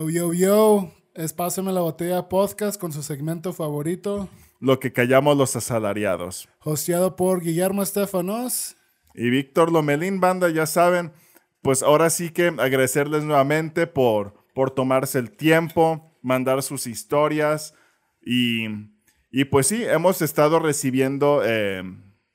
Yo, 0.00 0.10
yo, 0.10 0.32
yo, 0.32 0.92
es 1.16 1.32
Pásame 1.32 1.72
la 1.72 1.80
Botella 1.80 2.28
Podcast 2.28 2.80
con 2.80 2.92
su 2.92 3.02
segmento 3.02 3.52
favorito, 3.52 4.28
Lo 4.60 4.78
que 4.78 4.92
callamos 4.92 5.36
los 5.36 5.56
asalariados. 5.56 6.48
hosteado 6.62 7.16
por 7.16 7.42
Guillermo 7.42 7.82
Estefanos. 7.82 8.76
Y 9.12 9.28
Víctor 9.28 9.72
Lomelín, 9.72 10.20
banda, 10.20 10.50
ya 10.50 10.66
saben, 10.66 11.10
pues 11.62 11.82
ahora 11.82 12.10
sí 12.10 12.30
que 12.30 12.46
agradecerles 12.46 13.24
nuevamente 13.24 13.88
por, 13.88 14.34
por 14.54 14.70
tomarse 14.70 15.18
el 15.18 15.32
tiempo, 15.32 16.16
mandar 16.22 16.62
sus 16.62 16.86
historias 16.86 17.74
y, 18.24 18.66
y 19.32 19.46
pues 19.46 19.66
sí, 19.66 19.82
hemos 19.82 20.22
estado 20.22 20.60
recibiendo 20.60 21.42
eh, 21.44 21.82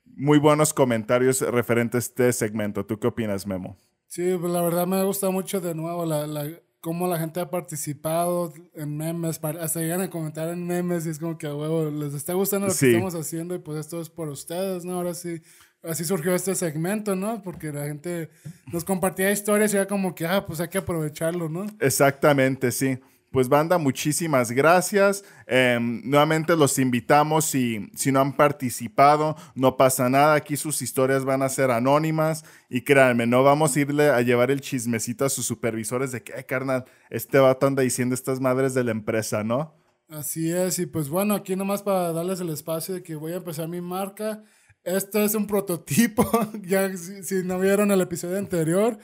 muy 0.04 0.38
buenos 0.38 0.74
comentarios 0.74 1.40
referentes 1.40 2.04
a 2.04 2.08
este 2.08 2.32
segmento. 2.34 2.84
¿Tú 2.84 2.98
qué 3.00 3.06
opinas, 3.06 3.46
Memo? 3.46 3.78
Sí, 4.06 4.36
pues 4.38 4.52
la 4.52 4.60
verdad 4.60 4.86
me 4.86 5.02
gusta 5.02 5.30
mucho 5.30 5.62
de 5.62 5.74
nuevo 5.74 6.04
la, 6.04 6.26
la, 6.26 6.46
cómo 6.84 7.08
la 7.08 7.18
gente 7.18 7.40
ha 7.40 7.48
participado 7.48 8.52
en 8.74 8.94
memes, 8.94 9.40
hasta 9.42 9.80
llegan 9.80 10.02
a 10.02 10.10
comentar 10.10 10.50
en 10.50 10.66
memes 10.66 11.06
y 11.06 11.08
es 11.08 11.18
como 11.18 11.38
que 11.38 11.46
a 11.46 11.54
huevo, 11.54 11.90
les 11.90 12.12
está 12.12 12.34
gustando 12.34 12.66
lo 12.66 12.74
que 12.74 12.88
estamos 12.88 13.14
haciendo 13.14 13.54
y 13.54 13.58
pues 13.58 13.78
esto 13.78 14.02
es 14.02 14.10
por 14.10 14.28
ustedes, 14.28 14.84
¿no? 14.84 14.92
Ahora 14.92 15.14
sí, 15.14 15.40
así 15.82 16.04
surgió 16.04 16.34
este 16.34 16.54
segmento, 16.54 17.16
¿no? 17.16 17.40
Porque 17.42 17.72
la 17.72 17.86
gente 17.86 18.28
nos 18.70 18.84
compartía 18.84 19.32
historias 19.32 19.72
y 19.72 19.78
era 19.78 19.86
como 19.86 20.14
que, 20.14 20.26
ah, 20.26 20.44
pues 20.44 20.60
hay 20.60 20.68
que 20.68 20.76
aprovecharlo, 20.76 21.48
¿no? 21.48 21.64
Exactamente, 21.80 22.70
sí. 22.70 22.98
Pues 23.34 23.48
banda, 23.48 23.78
muchísimas 23.78 24.52
gracias. 24.52 25.24
Eh, 25.48 25.76
nuevamente 25.80 26.54
los 26.54 26.78
invitamos, 26.78 27.46
si, 27.46 27.90
si 27.96 28.12
no 28.12 28.20
han 28.20 28.36
participado, 28.36 29.34
no 29.56 29.76
pasa 29.76 30.08
nada, 30.08 30.34
aquí 30.34 30.56
sus 30.56 30.80
historias 30.82 31.24
van 31.24 31.42
a 31.42 31.48
ser 31.48 31.72
anónimas 31.72 32.44
y 32.68 32.82
créanme, 32.82 33.26
no 33.26 33.42
vamos 33.42 33.74
a 33.74 33.80
irle 33.80 34.08
a 34.08 34.20
llevar 34.20 34.52
el 34.52 34.60
chismecito 34.60 35.24
a 35.24 35.28
sus 35.28 35.46
supervisores 35.46 36.12
de 36.12 36.22
que, 36.22 36.32
"Eh, 36.32 36.46
carnal, 36.46 36.84
este 37.10 37.40
vato 37.40 37.66
anda 37.66 37.82
diciendo 37.82 38.14
estas 38.14 38.38
madres 38.38 38.72
de 38.72 38.84
la 38.84 38.92
empresa, 38.92 39.42
¿no? 39.42 39.74
Así 40.08 40.52
es, 40.52 40.78
y 40.78 40.86
pues 40.86 41.08
bueno, 41.08 41.34
aquí 41.34 41.56
nomás 41.56 41.82
para 41.82 42.12
darles 42.12 42.40
el 42.40 42.50
espacio 42.50 42.94
de 42.94 43.02
que 43.02 43.16
voy 43.16 43.32
a 43.32 43.38
empezar 43.38 43.66
mi 43.66 43.80
marca. 43.80 44.44
Esto 44.84 45.18
es 45.18 45.34
un 45.34 45.48
prototipo, 45.48 46.22
ya 46.62 46.96
si 46.96 47.42
no 47.42 47.58
vieron 47.58 47.90
el 47.90 48.00
episodio 48.00 48.38
anterior, 48.38 48.96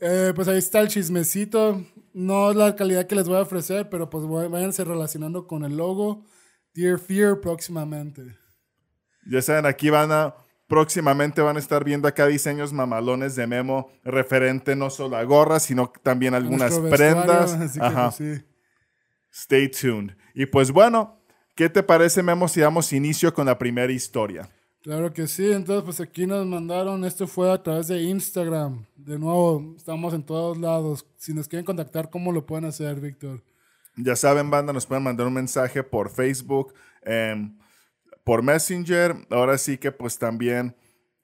eh, 0.00 0.32
pues 0.34 0.48
ahí 0.48 0.58
está 0.58 0.80
el 0.80 0.88
chismecito. 0.88 1.84
No 2.12 2.50
es 2.50 2.56
la 2.56 2.76
calidad 2.76 3.06
que 3.06 3.14
les 3.14 3.28
voy 3.28 3.38
a 3.38 3.42
ofrecer, 3.42 3.88
pero 3.88 4.08
pues 4.10 4.24
váyanse 4.26 4.84
relacionando 4.84 5.46
con 5.46 5.64
el 5.64 5.76
logo 5.76 6.24
Dear 6.74 6.98
Fear 6.98 7.40
próximamente. 7.40 8.36
Ya 9.26 9.40
saben, 9.40 9.66
aquí 9.66 9.90
van 9.90 10.12
a, 10.12 10.34
próximamente 10.66 11.40
van 11.40 11.56
a 11.56 11.60
estar 11.60 11.84
viendo 11.84 12.08
acá 12.08 12.26
diseños 12.26 12.72
mamalones 12.72 13.36
de 13.36 13.46
Memo 13.46 13.90
referente 14.04 14.76
no 14.76 14.90
solo 14.90 15.16
a 15.16 15.24
gorras, 15.24 15.62
sino 15.62 15.92
también 16.02 16.34
algunas 16.34 16.78
prendas. 16.78 17.52
así 17.60 17.78
que, 17.78 17.86
Ajá. 17.86 18.10
pues, 18.10 18.16
sí. 18.16 18.44
Stay 19.32 19.68
tuned. 19.68 20.16
Y 20.34 20.46
pues 20.46 20.70
bueno, 20.70 21.20
¿qué 21.54 21.68
te 21.68 21.82
parece, 21.82 22.22
Memo, 22.22 22.48
si 22.48 22.60
damos 22.60 22.92
inicio 22.92 23.32
con 23.32 23.46
la 23.46 23.58
primera 23.58 23.92
historia? 23.92 24.48
Claro 24.84 25.14
que 25.14 25.26
sí, 25.26 25.50
entonces 25.50 25.82
pues 25.82 25.98
aquí 26.00 26.26
nos 26.26 26.46
mandaron, 26.46 27.06
esto 27.06 27.26
fue 27.26 27.50
a 27.50 27.62
través 27.62 27.88
de 27.88 28.02
Instagram. 28.02 28.84
De 28.96 29.18
nuevo, 29.18 29.72
estamos 29.78 30.12
en 30.12 30.22
todos 30.22 30.58
lados. 30.58 31.06
Si 31.16 31.32
nos 31.32 31.48
quieren 31.48 31.64
contactar, 31.64 32.10
¿cómo 32.10 32.32
lo 32.32 32.44
pueden 32.44 32.66
hacer, 32.66 33.00
Víctor? 33.00 33.42
Ya 33.96 34.14
saben, 34.14 34.50
banda, 34.50 34.74
nos 34.74 34.84
pueden 34.84 35.02
mandar 35.02 35.26
un 35.26 35.32
mensaje 35.32 35.82
por 35.82 36.10
Facebook, 36.10 36.74
em, 37.02 37.56
por 38.24 38.42
Messenger. 38.42 39.16
Ahora 39.30 39.56
sí 39.56 39.78
que 39.78 39.90
pues 39.90 40.18
también 40.18 40.76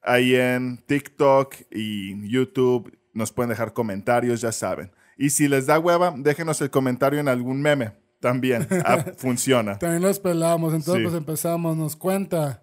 ahí 0.02 0.34
en 0.36 0.78
TikTok 0.86 1.54
y 1.70 2.30
YouTube 2.30 2.96
nos 3.12 3.30
pueden 3.30 3.50
dejar 3.50 3.74
comentarios, 3.74 4.40
ya 4.40 4.52
saben. 4.52 4.90
Y 5.18 5.28
si 5.28 5.48
les 5.48 5.66
da 5.66 5.78
hueva, 5.78 6.14
déjenos 6.16 6.62
el 6.62 6.70
comentario 6.70 7.20
en 7.20 7.28
algún 7.28 7.60
meme. 7.60 7.92
También 8.20 8.66
ah, 8.86 9.04
funciona. 9.18 9.78
También 9.78 10.00
los 10.00 10.18
pelamos, 10.18 10.72
entonces 10.72 11.02
Sí. 11.02 11.02
pues 11.02 11.14
empezamos, 11.14 11.76
nos 11.76 11.94
cuenta. 11.94 12.62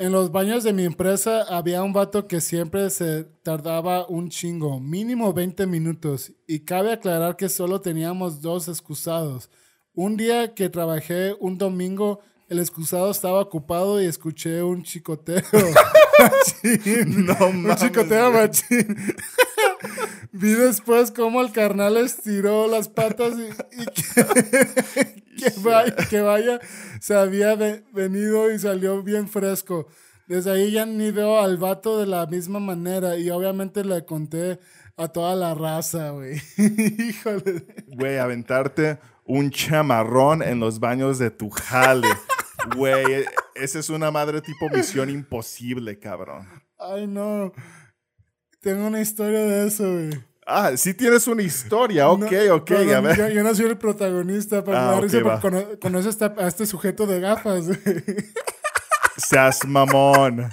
En 0.00 0.12
los 0.12 0.32
baños 0.32 0.64
de 0.64 0.72
mi 0.72 0.84
empresa 0.84 1.42
había 1.42 1.82
un 1.82 1.92
vato 1.92 2.26
que 2.26 2.40
siempre 2.40 2.88
se 2.88 3.24
tardaba 3.42 4.06
un 4.06 4.30
chingo, 4.30 4.80
mínimo 4.80 5.34
20 5.34 5.66
minutos, 5.66 6.32
y 6.46 6.60
cabe 6.60 6.94
aclarar 6.94 7.36
que 7.36 7.50
solo 7.50 7.82
teníamos 7.82 8.40
dos 8.40 8.66
excusados. 8.68 9.50
Un 9.92 10.16
día 10.16 10.54
que 10.54 10.70
trabajé 10.70 11.36
un 11.38 11.58
domingo, 11.58 12.20
el 12.48 12.60
excusado 12.60 13.10
estaba 13.10 13.42
ocupado 13.42 14.00
y 14.00 14.06
escuché 14.06 14.62
un 14.62 14.84
chicoteo. 14.84 15.42
machín. 16.18 17.26
No 17.26 17.36
un 17.48 17.62
mames, 17.64 17.82
chicoteo 17.82 18.30
güey. 18.30 18.42
machín. 18.46 18.96
Vi 20.32 20.52
después 20.52 21.10
cómo 21.10 21.40
el 21.40 21.52
carnal 21.52 21.96
estiró 21.96 22.66
las 22.68 22.88
patas 22.88 23.34
y, 23.38 23.80
y 23.82 23.86
que, 23.86 25.22
que 25.36 25.60
vaya, 25.62 25.96
que 26.08 26.20
vaya, 26.20 26.60
se 27.00 27.14
había 27.14 27.54
ve- 27.54 27.84
venido 27.92 28.50
y 28.52 28.58
salió 28.58 29.02
bien 29.02 29.28
fresco. 29.28 29.86
Desde 30.26 30.52
ahí 30.52 30.70
ya 30.70 30.86
ni 30.86 31.10
veo 31.10 31.40
al 31.40 31.56
vato 31.56 31.98
de 31.98 32.06
la 32.06 32.26
misma 32.26 32.60
manera 32.60 33.16
y 33.16 33.30
obviamente 33.30 33.84
le 33.84 34.04
conté 34.04 34.60
a 34.96 35.08
toda 35.08 35.34
la 35.34 35.54
raza, 35.54 36.10
güey. 36.10 36.40
Híjole. 36.58 37.66
Güey, 37.88 38.18
aventarte 38.18 38.98
un 39.24 39.50
chamarrón 39.50 40.42
en 40.42 40.60
los 40.60 40.78
baños 40.78 41.18
de 41.18 41.30
tu 41.30 41.50
jale. 41.50 42.08
Güey, 42.76 43.24
esa 43.54 43.78
es 43.78 43.88
una 43.90 44.10
madre 44.10 44.40
tipo 44.42 44.68
misión 44.68 45.08
imposible, 45.10 45.98
cabrón. 45.98 46.46
Ay, 46.78 47.06
no. 47.06 47.52
Tengo 48.60 48.86
una 48.86 49.00
historia 49.00 49.40
de 49.40 49.66
eso, 49.68 49.90
güey. 49.90 50.10
Ah, 50.46 50.76
sí 50.76 50.94
tienes 50.94 51.26
una 51.28 51.42
historia. 51.42 52.08
Ok, 52.10 52.30
No, 52.32 52.54
ok, 52.56 52.70
a 52.72 53.00
ver. 53.00 53.16
Yo, 53.16 53.28
yo 53.28 53.42
no 53.42 53.54
soy 53.54 53.66
el 53.66 53.78
protagonista, 53.78 54.64
pero 54.64 54.76
Ah, 54.76 54.80
me 54.82 54.86
da 54.88 54.96
ok, 54.96 55.02
risa 55.04 55.20
va. 55.22 55.40
porque 55.40 55.62
cono- 55.64 55.78
conoces 55.80 56.20
a, 56.22 56.34
a 56.38 56.48
este 56.48 56.66
sujeto 56.66 57.06
de 57.06 57.20
gafas, 57.20 57.66
güey. 57.68 57.78
Seas 59.16 59.64
mamón. 59.66 60.50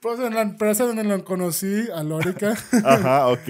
Pues 0.00 0.20
en 0.20 0.34
la 0.34 0.42
empresa 0.42 0.84
donde 0.84 1.02
lo 1.04 1.24
conocí, 1.24 1.88
a 1.94 2.02
Lórica, 2.02 2.54
Ajá, 2.84 3.28
ok. 3.28 3.48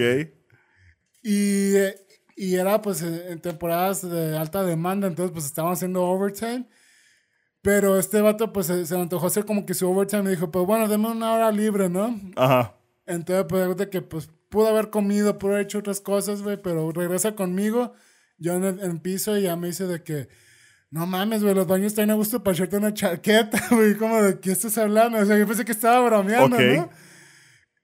y, 1.23 1.73
y 2.35 2.55
era 2.55 2.81
pues 2.81 3.01
en 3.01 3.39
temporadas 3.41 4.07
de 4.09 4.37
alta 4.37 4.63
demanda, 4.63 5.07
entonces 5.07 5.33
pues 5.33 5.45
estaban 5.45 5.73
haciendo 5.73 6.03
overtime. 6.03 6.67
Pero 7.61 7.99
este 7.99 8.21
vato 8.21 8.53
pues 8.53 8.67
se, 8.67 8.85
se 8.85 8.95
antojó 8.95 9.27
hacer 9.27 9.45
como 9.45 9.65
que 9.65 9.73
su 9.73 9.89
overtime 9.89 10.23
y 10.25 10.35
dijo, 10.35 10.49
pues 10.49 10.65
bueno, 10.65 10.87
deme 10.87 11.09
una 11.09 11.33
hora 11.33 11.51
libre, 11.51 11.89
¿no? 11.89 12.17
Ajá. 12.37 12.75
Entonces 13.07 13.45
pues 13.49 13.75
de 13.77 13.89
que 13.89 14.01
pues 14.01 14.29
pudo 14.49 14.67
haber 14.67 14.89
comido, 14.89 15.37
pudo 15.39 15.53
haber 15.53 15.63
hecho 15.65 15.79
otras 15.79 16.01
cosas, 16.01 16.41
güey, 16.43 16.61
pero 16.61 16.91
regresa 16.91 17.35
conmigo, 17.35 17.93
yo 18.37 18.53
en 18.55 18.63
el 18.65 18.79
en 18.81 18.99
piso 18.99 19.37
y 19.37 19.43
ya 19.43 19.55
me 19.55 19.67
dice 19.67 19.87
de 19.87 20.03
que, 20.03 20.27
no 20.91 21.05
mames, 21.07 21.41
güey, 21.43 21.55
los 21.55 21.67
baños 21.67 21.87
están 21.87 22.11
a 22.11 22.13
gusto 22.15 22.43
para 22.43 22.55
echarte 22.55 22.77
una 22.77 22.93
chaqueta, 22.93 23.61
güey, 23.71 23.95
como 23.95 24.21
de 24.21 24.39
qué 24.39 24.51
estás 24.51 24.77
hablando, 24.77 25.17
o 25.17 25.25
sea, 25.25 25.37
yo 25.37 25.47
pensé 25.47 25.65
que 25.65 25.71
estaba 25.71 26.05
bromeando. 26.05 26.57
¿no? 26.77 26.89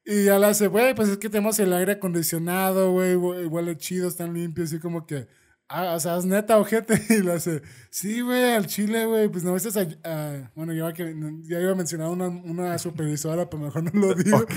Y 0.05 0.25
ya 0.25 0.37
le 0.37 0.47
hace, 0.47 0.67
güey, 0.67 0.93
pues 0.93 1.07
es 1.09 1.17
que 1.17 1.29
tenemos 1.29 1.57
el 1.59 1.71
aire 1.73 1.93
acondicionado, 1.93 2.91
güey, 2.91 3.15
hue- 3.15 3.47
huele 3.47 3.77
chido, 3.77 4.07
están 4.09 4.33
limpios, 4.33 4.69
así 4.69 4.79
como 4.79 5.05
que, 5.05 5.27
ah, 5.69 5.93
o 5.95 5.99
sea, 5.99 6.17
es 6.17 6.25
neta, 6.25 6.57
ojete. 6.59 7.01
Y 7.09 7.21
le 7.21 7.33
hace, 7.33 7.61
sí, 7.89 8.21
güey, 8.21 8.53
al 8.53 8.67
chile, 8.67 9.05
güey, 9.05 9.27
pues 9.29 9.43
no 9.43 9.53
ves 9.53 9.75
a, 9.75 9.87
a- 10.03 10.51
bueno, 10.55 10.73
yo 10.73 10.91
que, 10.93 11.15
ya 11.43 11.59
iba 11.59 11.71
a 11.71 11.75
mencionar 11.75 12.09
una, 12.09 12.27
una 12.27 12.77
supervisora, 12.77 13.49
pero 13.49 13.63
mejor 13.63 13.83
no 13.93 14.07
lo 14.07 14.13
digo. 14.15 14.37
Ok. 14.37 14.51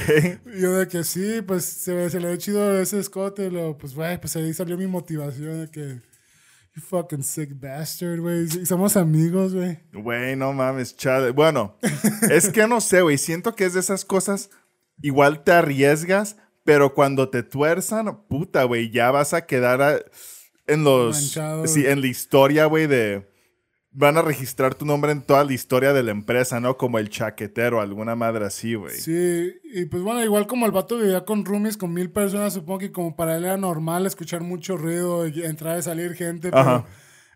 Y 0.55 0.61
yo 0.61 0.72
de 0.78 0.89
que 0.89 1.05
sí, 1.05 1.43
pues 1.47 1.65
se, 1.65 2.11
se 2.11 2.21
le 2.21 2.28
ve 2.28 2.39
chido 2.39 2.78
ese 2.81 2.99
escote, 2.99 3.47
y 3.47 3.50
luego, 3.50 3.78
pues, 3.78 3.95
güey, 3.95 4.21
pues 4.21 4.37
ahí 4.37 4.53
salió 4.53 4.77
mi 4.77 4.87
motivación 4.87 5.62
de 5.65 5.71
que, 5.71 6.00
you 6.75 6.83
fucking 6.83 7.22
sick 7.22 7.59
bastard, 7.59 8.21
güey, 8.21 8.45
y 8.45 8.66
somos 8.66 8.97
amigos, 8.97 9.55
güey. 9.55 9.78
Güey, 9.93 10.37
no 10.37 10.53
mames, 10.53 10.95
chale. 10.97 11.31
Bueno, 11.31 11.78
es 12.31 12.50
que 12.50 12.66
no 12.66 12.81
sé, 12.83 13.00
güey. 13.00 13.16
Siento 13.16 13.55
que 13.55 13.65
es 13.65 13.72
de 13.75 13.81
esas 13.81 14.05
cosas, 14.05 14.50
igual 15.00 15.43
te 15.45 15.53
arriesgas, 15.53 16.37
pero 16.65 16.92
cuando 16.95 17.30
te 17.30 17.42
tuerzan, 17.42 18.27
puta, 18.28 18.65
güey, 18.65 18.91
ya 18.91 19.10
vas 19.10 19.33
a 19.34 19.47
quedar 19.47 19.80
a- 19.80 20.01
en 20.66 20.84
los. 20.84 21.16
Manchado. 21.16 21.66
Sí, 21.66 21.86
en 21.86 22.01
la 22.01 22.07
historia, 22.07 22.66
güey, 22.66 22.86
de. 22.86 23.28
Van 23.98 24.18
a 24.18 24.22
registrar 24.22 24.74
tu 24.74 24.84
nombre 24.84 25.10
en 25.10 25.22
toda 25.22 25.42
la 25.42 25.54
historia 25.54 25.95
de 25.95 26.03
la 26.03 26.10
empresa, 26.10 26.60
¿no? 26.60 26.77
Como 26.77 26.98
el 26.98 27.09
chaquetero, 27.09 27.80
alguna 27.80 28.15
madre 28.15 28.45
así, 28.45 28.74
güey. 28.74 28.95
Sí, 28.95 29.54
y 29.65 29.86
pues 29.86 30.03
bueno, 30.03 30.22
igual 30.22 30.47
como 30.47 30.66
el 30.66 30.72
vato 30.72 30.98
vivía 30.98 31.24
con 31.24 31.47
roomies 31.47 31.78
con 31.78 31.95
mil 31.95 32.10
personas, 32.10 32.53
supongo 32.53 32.80
que 32.80 32.92
como 32.92 33.16
para 33.16 33.39
él 33.39 33.45
era 33.45 33.57
normal 33.57 34.04
escuchar 34.04 34.42
mucho 34.42 34.77
ruido 34.77 35.27
y 35.27 35.42
entrar 35.42 35.78
y 35.78 35.83
salir 35.83 36.13
gente, 36.13 36.51
pero 36.51 36.60
Ajá. 36.60 36.86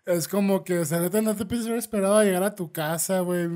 es 0.04 0.28
como 0.28 0.62
que, 0.62 0.80
o 0.80 0.84
sea, 0.84 1.00
neta, 1.00 1.22
no 1.22 1.34
te 1.34 1.46
piensas 1.46 1.68
haber 1.68 1.78
esperado 1.78 2.18
a 2.18 2.24
llegar 2.24 2.42
a 2.42 2.54
tu 2.54 2.70
casa, 2.72 3.20
güey. 3.20 3.48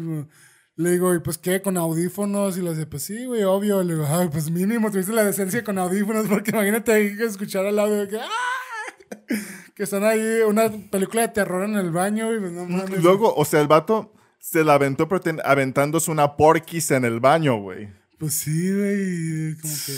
Le 0.76 0.91
digo, 0.91 1.15
¿y 1.15 1.21
pues 1.21 1.37
qué? 1.37 1.61
¿Con 1.61 1.76
audífonos? 1.76 2.56
Y 2.56 2.62
le 2.62 2.71
dice, 2.71 2.87
pues 2.87 3.03
sí, 3.03 3.26
güey, 3.26 3.43
obvio. 3.43 3.82
Le 3.82 3.94
digo, 3.94 4.06
ay, 4.09 4.29
pues 4.32 4.50
mínimo 4.50 4.91
tuviste 4.91 5.12
la 5.12 5.25
decencia 5.25 5.62
con 5.62 5.79
audífonos, 5.79 6.26
porque 6.31 6.53
imagínate 6.53 7.17
que 7.19 7.25
escuchar 7.25 7.67
al 7.67 7.79
audio 7.79 7.97
de 7.97 8.09
que, 8.09 8.17
¡ah! 8.17 9.63
Que 9.75 9.82
están 9.82 10.05
ahí, 10.05 10.41
una 10.47 10.71
película 10.91 11.23
de 11.23 11.29
terror 11.29 11.65
en 11.65 11.75
el 11.76 11.91
baño, 11.91 12.32
y 12.35 12.38
pues 12.38 12.53
no 12.53 12.65
mames. 12.67 13.03
Luego, 13.03 13.35
o 13.35 13.44
sea, 13.44 13.61
el 13.61 13.67
vato 13.67 14.12
se 14.38 14.62
la 14.62 14.75
aventó 14.75 15.09
pero 15.09 15.21
ten- 15.21 15.41
aventándose 15.44 16.11
una 16.11 16.37
porquis 16.37 16.91
en 16.93 17.05
el 17.05 17.19
baño, 17.21 17.56
güey. 17.56 17.88
Pues 18.19 18.35
sí, 18.35 18.73
güey, 18.73 19.56
como 19.61 19.75
que... 19.87 19.93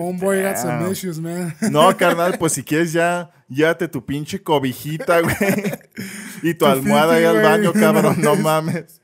Homeboy 0.00 0.42
got 0.42 0.56
some 0.58 0.90
issues, 0.92 1.18
man. 1.18 1.56
No, 1.72 1.96
carnal, 1.96 2.36
pues 2.38 2.52
si 2.52 2.62
quieres 2.62 2.92
ya, 2.92 3.30
llévate 3.48 3.88
tu 3.88 4.04
pinche 4.04 4.40
cobijita, 4.42 5.20
güey. 5.22 5.34
Y 6.42 6.52
tu 6.54 6.58
Tu 6.58 6.66
almohada 6.66 7.14
ahí 7.14 7.24
al 7.24 7.42
baño, 7.42 7.72
cabrón, 7.72 8.16
no 8.20 8.36
mames. 8.36 9.00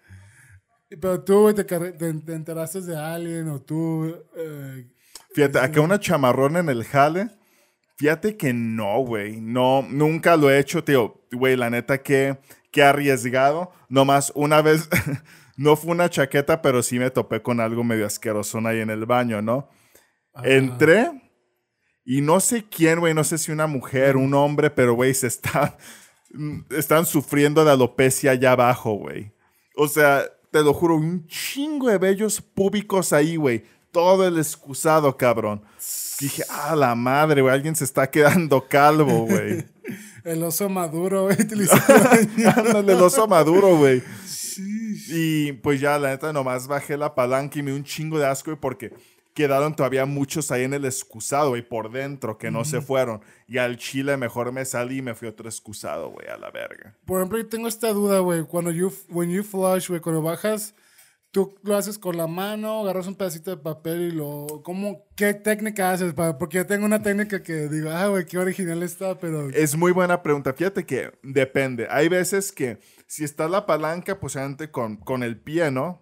Pero 0.88 1.24
tú, 1.24 1.40
güey, 1.40 1.54
te, 1.54 1.66
carre- 1.66 1.92
te- 1.98 2.12
te 2.12 2.34
enteraste 2.34 2.80
de 2.82 2.96
alguien 2.96 3.48
o 3.48 3.60
tú... 3.60 4.14
eh, 4.36 4.86
Fíjate, 5.34 5.58
acá 5.58 5.80
una 5.80 5.98
chamarrón 5.98 6.56
en 6.58 6.68
el 6.68 6.84
jale. 6.84 7.30
Fíjate 7.96 8.36
que 8.36 8.52
no, 8.52 9.00
güey. 9.00 9.40
No, 9.40 9.86
nunca 9.88 10.36
lo 10.36 10.50
he 10.50 10.58
hecho, 10.58 10.82
tío. 10.82 11.22
Güey, 11.32 11.56
la 11.56 11.70
neta 11.70 12.02
que, 12.02 12.38
que 12.70 12.82
arriesgado. 12.82 13.72
Nomás 13.88 14.32
una 14.34 14.62
vez, 14.62 14.88
no 15.56 15.76
fue 15.76 15.92
una 15.92 16.10
chaqueta, 16.10 16.60
pero 16.62 16.82
sí 16.82 16.98
me 16.98 17.10
topé 17.10 17.42
con 17.42 17.60
algo 17.60 17.84
medio 17.84 18.06
asquerosón 18.06 18.66
ahí 18.66 18.80
en 18.80 18.90
el 18.90 19.06
baño, 19.06 19.42
¿no? 19.42 19.68
Entré 20.42 21.10
y 22.04 22.20
no 22.20 22.40
sé 22.40 22.64
quién, 22.68 23.00
güey, 23.00 23.14
no 23.14 23.24
sé 23.24 23.38
si 23.38 23.50
una 23.50 23.66
mujer, 23.66 24.16
un 24.16 24.34
hombre, 24.34 24.70
pero, 24.70 24.94
güey, 24.94 25.14
se 25.14 25.26
está, 25.26 25.78
están 26.70 27.06
sufriendo 27.06 27.64
de 27.64 27.70
alopecia 27.70 28.32
allá 28.32 28.52
abajo, 28.52 28.92
güey. 28.94 29.32
O 29.76 29.88
sea, 29.88 30.24
te 30.50 30.62
lo 30.62 30.74
juro, 30.74 30.96
un 30.96 31.26
chingo 31.26 31.88
de 31.88 31.98
vellos 31.98 32.40
públicos 32.40 33.12
ahí, 33.12 33.36
güey. 33.36 33.64
Todo 33.90 34.26
el 34.26 34.38
excusado, 34.38 35.16
cabrón. 35.16 35.64
Dije, 36.20 36.44
ah, 36.48 36.76
la 36.76 36.94
madre, 36.94 37.42
güey, 37.42 37.52
alguien 37.52 37.74
se 37.74 37.84
está 37.84 38.10
quedando 38.10 38.66
calvo, 38.68 39.26
güey. 39.26 39.64
el 40.24 40.42
oso 40.42 40.68
maduro, 40.68 41.24
güey, 41.24 41.36
Ándale, 42.56 42.92
el 42.92 43.02
oso 43.02 43.26
maduro, 43.26 43.76
güey. 43.76 44.02
Y 45.08 45.52
pues 45.54 45.80
ya, 45.80 45.98
la 45.98 46.10
neta, 46.10 46.32
nomás 46.32 46.66
bajé 46.66 46.96
la 46.96 47.14
palanca 47.14 47.58
y 47.58 47.62
me 47.62 47.70
dio 47.70 47.78
un 47.78 47.84
chingo 47.84 48.18
de 48.18 48.26
asco, 48.26 48.50
güey, 48.50 48.60
porque 48.60 48.92
quedaron 49.34 49.74
todavía 49.74 50.06
muchos 50.06 50.50
ahí 50.52 50.62
en 50.62 50.74
el 50.74 50.84
excusado, 50.84 51.50
güey, 51.50 51.62
por 51.68 51.90
dentro, 51.90 52.38
que 52.38 52.50
no 52.50 52.64
se 52.64 52.80
fueron. 52.80 53.20
Y 53.48 53.58
al 53.58 53.76
chile 53.76 54.16
mejor 54.16 54.52
me 54.52 54.64
salí 54.64 54.98
y 54.98 55.02
me 55.02 55.14
fui 55.14 55.28
otro 55.28 55.48
excusado, 55.48 56.10
güey, 56.10 56.28
a 56.28 56.38
la 56.38 56.50
verga. 56.50 56.96
Por 57.04 57.18
ejemplo, 57.18 57.38
yo 57.38 57.46
tengo 57.48 57.68
esta 57.68 57.92
duda, 57.92 58.20
güey. 58.20 58.44
Cuando 58.44 58.70
you, 58.70 58.92
when 59.08 59.30
you 59.30 59.42
flush, 59.42 59.88
güey, 59.88 60.00
cuando 60.00 60.22
bajas, 60.22 60.74
tú 61.34 61.52
lo 61.64 61.76
haces 61.76 61.98
con 61.98 62.16
la 62.16 62.28
mano, 62.28 62.80
agarras 62.82 63.08
un 63.08 63.16
pedacito 63.16 63.50
de 63.50 63.56
papel 63.56 64.02
y 64.02 64.10
lo... 64.12 64.62
¿Cómo? 64.64 65.04
¿Qué 65.16 65.34
técnica 65.34 65.90
haces? 65.90 66.14
Pa- 66.14 66.38
Porque 66.38 66.58
yo 66.58 66.66
tengo 66.66 66.86
una 66.86 67.02
técnica 67.02 67.42
que 67.42 67.68
digo, 67.68 67.90
ah, 67.90 68.06
güey, 68.06 68.24
qué 68.24 68.38
original 68.38 68.84
está, 68.84 69.18
pero... 69.18 69.50
Es 69.50 69.76
muy 69.76 69.90
buena 69.90 70.22
pregunta. 70.22 70.52
Fíjate 70.54 70.86
que 70.86 71.10
depende. 71.24 71.88
Hay 71.90 72.08
veces 72.08 72.52
que 72.52 72.78
si 73.08 73.24
está 73.24 73.48
la 73.48 73.66
palanca, 73.66 74.20
pues 74.20 74.36
antes 74.36 74.68
con, 74.68 74.96
con 74.96 75.24
el 75.24 75.36
pie, 75.36 75.72
¿no? 75.72 76.00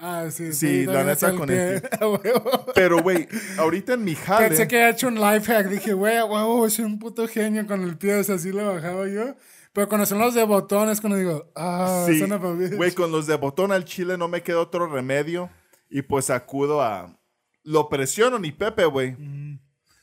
Ah, 0.00 0.26
sí. 0.32 0.52
Sí, 0.52 0.84
la 0.84 1.04
neta, 1.04 1.32
con 1.32 1.48
el 1.48 1.80
pie. 1.80 1.90
Pero, 2.74 3.00
güey, 3.02 3.28
ahorita 3.58 3.94
en 3.94 4.02
mi 4.02 4.16
jale... 4.16 4.48
Pensé 4.48 4.66
que 4.66 4.78
había 4.82 4.90
hecho 4.90 5.06
un 5.06 5.14
life 5.14 5.46
hack. 5.52 5.68
Dije, 5.68 5.92
güey, 5.92 6.16
huevo, 6.22 6.68
soy 6.68 6.86
un 6.86 6.98
puto 6.98 7.28
genio 7.28 7.64
con 7.68 7.82
el 7.84 7.96
pie. 7.96 8.16
O 8.16 8.24
sea, 8.24 8.34
así 8.34 8.50
lo 8.50 8.66
bajaba 8.66 9.06
yo. 9.06 9.36
Pero 9.72 9.88
cuando 9.88 10.04
son 10.04 10.18
los 10.18 10.34
de 10.34 10.44
botones, 10.44 11.00
cuando 11.00 11.18
digo, 11.18 11.50
ah, 11.56 12.04
Sí, 12.06 12.18
son 12.18 12.38
güey, 12.76 12.92
con 12.92 13.10
los 13.10 13.26
de 13.26 13.36
botón 13.36 13.72
al 13.72 13.84
chile 13.84 14.18
no 14.18 14.28
me 14.28 14.42
queda 14.42 14.60
otro 14.60 14.86
remedio. 14.86 15.50
Y 15.88 16.02
pues 16.02 16.30
acudo 16.30 16.82
a. 16.82 17.18
Lo 17.64 17.88
presiono 17.88 18.38
ni 18.38 18.52
Pepe, 18.52 18.84
güey. 18.84 19.16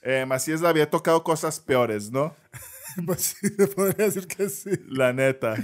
Eh, 0.01 0.25
así 0.29 0.51
es, 0.51 0.61
le 0.61 0.67
había 0.67 0.89
tocado 0.89 1.23
cosas 1.23 1.59
peores, 1.59 2.11
¿no? 2.11 2.35
Pues 3.05 3.37
sí, 3.39 3.47
se 3.47 3.67
podría 3.67 4.07
decir 4.07 4.25
que 4.27 4.49
sí. 4.49 4.71
La 4.87 5.13
neta. 5.13 5.55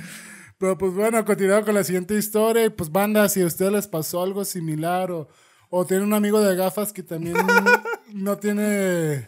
Pero 0.60 0.78
pues 0.78 0.94
bueno, 0.94 1.26
continuamos 1.26 1.66
con 1.66 1.74
la 1.74 1.84
siguiente 1.84 2.16
historia. 2.16 2.66
Y 2.66 2.70
pues 2.70 2.92
banda, 2.92 3.28
si 3.28 3.42
a 3.42 3.48
ustedes 3.48 3.72
les 3.72 3.88
pasó 3.88 4.22
algo 4.22 4.46
similar 4.46 5.12
o, 5.12 5.28
o 5.70 5.86
tienen 5.86 6.06
un 6.06 6.14
amigo 6.14 6.40
de 6.40 6.56
gafas 6.56 6.94
que 6.94 7.02
también 7.02 7.36
no 8.14 8.38
tiene 8.38 9.28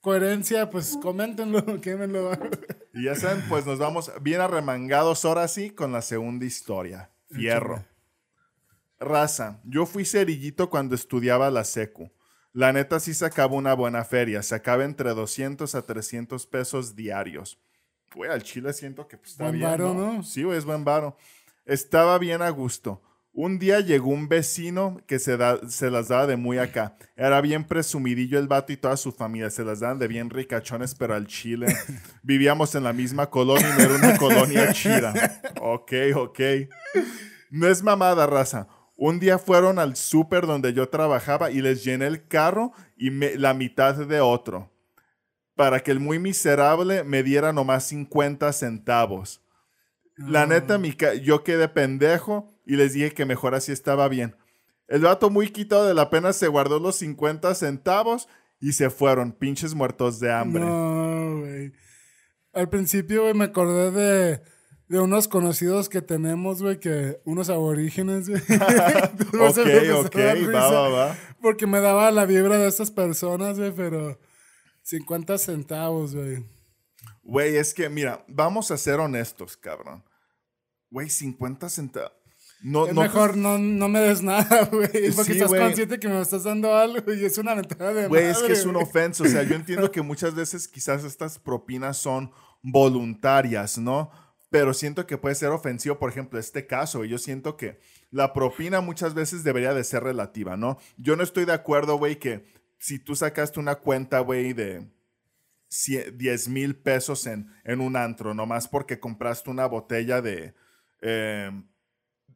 coherencia, 0.00 0.70
pues 0.70 0.98
coméntenlo, 1.00 1.62
quémenlo. 1.80 2.32
Y 2.94 3.04
ya 3.04 3.14
saben, 3.14 3.44
pues 3.48 3.66
nos 3.66 3.78
vamos 3.78 4.10
bien 4.20 4.40
arremangados 4.40 5.24
ahora 5.24 5.48
sí 5.48 5.70
con 5.70 5.92
la 5.92 6.02
segunda 6.02 6.44
historia. 6.44 7.10
Fierro. 7.30 7.84
Raza, 8.98 9.60
yo 9.64 9.86
fui 9.86 10.04
cerillito 10.04 10.68
cuando 10.68 10.94
estudiaba 10.94 11.50
la 11.50 11.64
secu. 11.64 12.10
La 12.52 12.72
neta 12.72 12.98
sí 12.98 13.14
sacaba 13.14 13.54
una 13.54 13.74
buena 13.74 14.04
feria. 14.04 14.42
Sacaba 14.42 14.84
entre 14.84 15.10
200 15.10 15.74
a 15.74 15.82
300 15.86 16.46
pesos 16.46 16.96
diarios. 16.96 17.58
Güey, 18.14 18.30
al 18.30 18.42
chile 18.42 18.72
siento 18.72 19.06
que 19.06 19.16
pues, 19.16 19.32
está 19.32 19.44
Buen 19.44 19.56
bien, 19.56 19.70
varo, 19.70 19.94
¿no? 19.94 20.14
¿no? 20.14 20.22
Sí, 20.24 20.42
güey, 20.42 20.58
es 20.58 20.64
buen 20.64 20.84
varo. 20.84 21.16
Estaba 21.64 22.18
bien 22.18 22.42
a 22.42 22.50
gusto. 22.50 23.00
Un 23.32 23.58
día 23.60 23.78
llegó 23.80 24.08
un 24.10 24.28
vecino 24.28 25.00
que 25.06 25.18
se, 25.20 25.36
da- 25.36 25.60
se 25.68 25.88
las 25.90 26.08
daba 26.08 26.26
de 26.26 26.36
muy 26.36 26.58
acá. 26.58 26.96
Era 27.16 27.40
bien 27.40 27.64
presumidillo 27.64 28.38
el 28.38 28.48
vato 28.48 28.72
y 28.72 28.76
toda 28.76 28.96
su 28.96 29.12
familia. 29.12 29.50
Se 29.50 29.64
las 29.64 29.80
daban 29.80 29.98
de 30.00 30.08
bien 30.08 30.30
ricachones, 30.30 30.94
pero 30.96 31.14
al 31.14 31.26
chile. 31.26 31.66
Vivíamos 32.22 32.74
en 32.74 32.82
la 32.84 32.92
misma 32.92 33.30
colonia 33.30 33.68
y 33.68 33.78
no 33.78 33.84
era 33.84 33.94
una 33.94 34.16
colonia 34.18 34.72
chida. 34.72 35.14
Ok, 35.60 35.92
ok. 36.16 36.40
No 37.50 37.68
es 37.68 37.82
mamada, 37.82 38.26
raza. 38.26 38.66
Un 38.96 39.20
día 39.20 39.38
fueron 39.38 39.78
al 39.78 39.94
súper 39.96 40.46
donde 40.46 40.72
yo 40.72 40.88
trabajaba 40.88 41.50
y 41.50 41.62
les 41.62 41.84
llené 41.84 42.06
el 42.08 42.26
carro 42.26 42.72
y 42.96 43.10
me- 43.10 43.36
la 43.36 43.54
mitad 43.54 43.94
de 43.94 44.20
otro. 44.20 44.70
Para 45.54 45.80
que 45.80 45.92
el 45.92 46.00
muy 46.00 46.18
miserable 46.18 47.04
me 47.04 47.22
diera 47.22 47.52
nomás 47.52 47.84
50 47.86 48.52
centavos. 48.52 49.40
La 50.16 50.44
neta, 50.46 50.76
mi 50.78 50.94
yo 51.22 51.44
quedé 51.44 51.68
pendejo 51.68 52.52
y 52.70 52.76
les 52.76 52.92
dije 52.92 53.10
que 53.10 53.24
mejor 53.24 53.56
así 53.56 53.72
estaba 53.72 54.06
bien. 54.06 54.36
El 54.86 55.00
vato 55.00 55.28
muy 55.28 55.50
quitado 55.50 55.88
de 55.88 55.92
la 55.92 56.08
pena 56.08 56.32
se 56.32 56.46
guardó 56.46 56.78
los 56.78 56.94
50 56.94 57.52
centavos 57.56 58.28
y 58.60 58.74
se 58.74 58.90
fueron, 58.90 59.32
pinches 59.32 59.74
muertos 59.74 60.20
de 60.20 60.32
hambre. 60.32 60.62
No, 60.62 61.40
güey. 61.40 61.72
Al 62.52 62.68
principio, 62.68 63.22
güey, 63.22 63.34
me 63.34 63.46
acordé 63.46 63.90
de, 63.90 64.42
de 64.86 65.00
unos 65.00 65.26
conocidos 65.26 65.88
que 65.88 66.00
tenemos, 66.00 66.62
güey, 66.62 66.78
que 66.78 67.20
unos 67.24 67.50
aborígenes, 67.50 68.28
güey. 68.28 68.40
Ok, 69.40 69.58
ok, 70.06 70.16
va, 70.54 70.70
va, 70.70 70.88
va. 70.90 71.16
Porque 71.42 71.66
me 71.66 71.80
daba 71.80 72.12
la 72.12 72.24
vibra 72.24 72.56
de 72.56 72.68
estas 72.68 72.92
personas, 72.92 73.58
güey, 73.58 73.72
pero 73.74 74.16
50 74.82 75.38
centavos, 75.38 76.14
güey. 76.14 76.44
Güey, 77.24 77.56
es 77.56 77.74
que, 77.74 77.88
mira, 77.88 78.24
vamos 78.28 78.70
a 78.70 78.76
ser 78.76 79.00
honestos, 79.00 79.56
cabrón. 79.56 80.04
Güey, 80.88 81.10
50 81.10 81.68
centavos. 81.68 82.19
No, 82.62 82.86
Es 82.86 82.94
no, 82.94 83.00
mejor 83.02 83.36
no, 83.36 83.56
no 83.58 83.88
me 83.88 84.00
des 84.00 84.22
nada, 84.22 84.64
güey. 84.72 84.88
Porque 85.14 85.32
Sí, 85.32 85.38
estás 85.38 85.50
consciente 85.50 85.98
que 85.98 86.08
me 86.08 86.20
estás 86.20 86.44
dando 86.44 86.74
algo 86.74 87.12
y 87.12 87.24
es 87.24 87.38
una 87.38 87.54
mentada 87.54 87.92
de 87.92 88.06
Güey, 88.06 88.24
es 88.26 88.38
que 88.42 88.52
es 88.52 88.66
una 88.66 88.80
ofensa. 88.80 89.24
O 89.24 89.26
sea, 89.26 89.42
yo 89.42 89.54
entiendo 89.56 89.90
que 89.92 90.02
muchas 90.02 90.34
veces 90.34 90.68
quizás 90.68 91.04
estas 91.04 91.38
propinas 91.38 91.96
son 91.96 92.30
voluntarias, 92.62 93.78
¿no? 93.78 94.10
Pero 94.50 94.74
siento 94.74 95.06
que 95.06 95.16
puede 95.16 95.36
ser 95.36 95.50
ofensivo, 95.50 95.98
por 95.98 96.10
ejemplo, 96.10 96.38
este 96.38 96.66
caso. 96.66 97.04
Y 97.04 97.08
yo 97.08 97.18
siento 97.18 97.56
que 97.56 97.78
la 98.10 98.32
propina 98.32 98.80
muchas 98.80 99.14
veces 99.14 99.44
debería 99.44 99.72
de 99.74 99.84
ser 99.84 100.02
relativa, 100.02 100.56
¿no? 100.56 100.76
Yo 100.96 101.14
no 101.16 101.22
estoy 101.22 101.44
de 101.44 101.52
acuerdo, 101.52 101.96
güey, 101.96 102.18
que 102.18 102.44
si 102.78 102.98
tú 102.98 103.14
sacaste 103.14 103.60
una 103.60 103.76
cuenta, 103.76 104.18
güey, 104.20 104.52
de 104.52 104.88
cie- 105.70 106.10
10 106.16 106.48
mil 106.48 106.74
pesos 106.76 107.26
en, 107.26 107.46
en 107.64 107.80
un 107.80 107.94
antro, 107.96 108.34
nomás 108.34 108.66
porque 108.68 108.98
compraste 108.98 109.50
una 109.50 109.66
botella 109.66 110.20
de... 110.20 110.52
eh, 111.00 111.50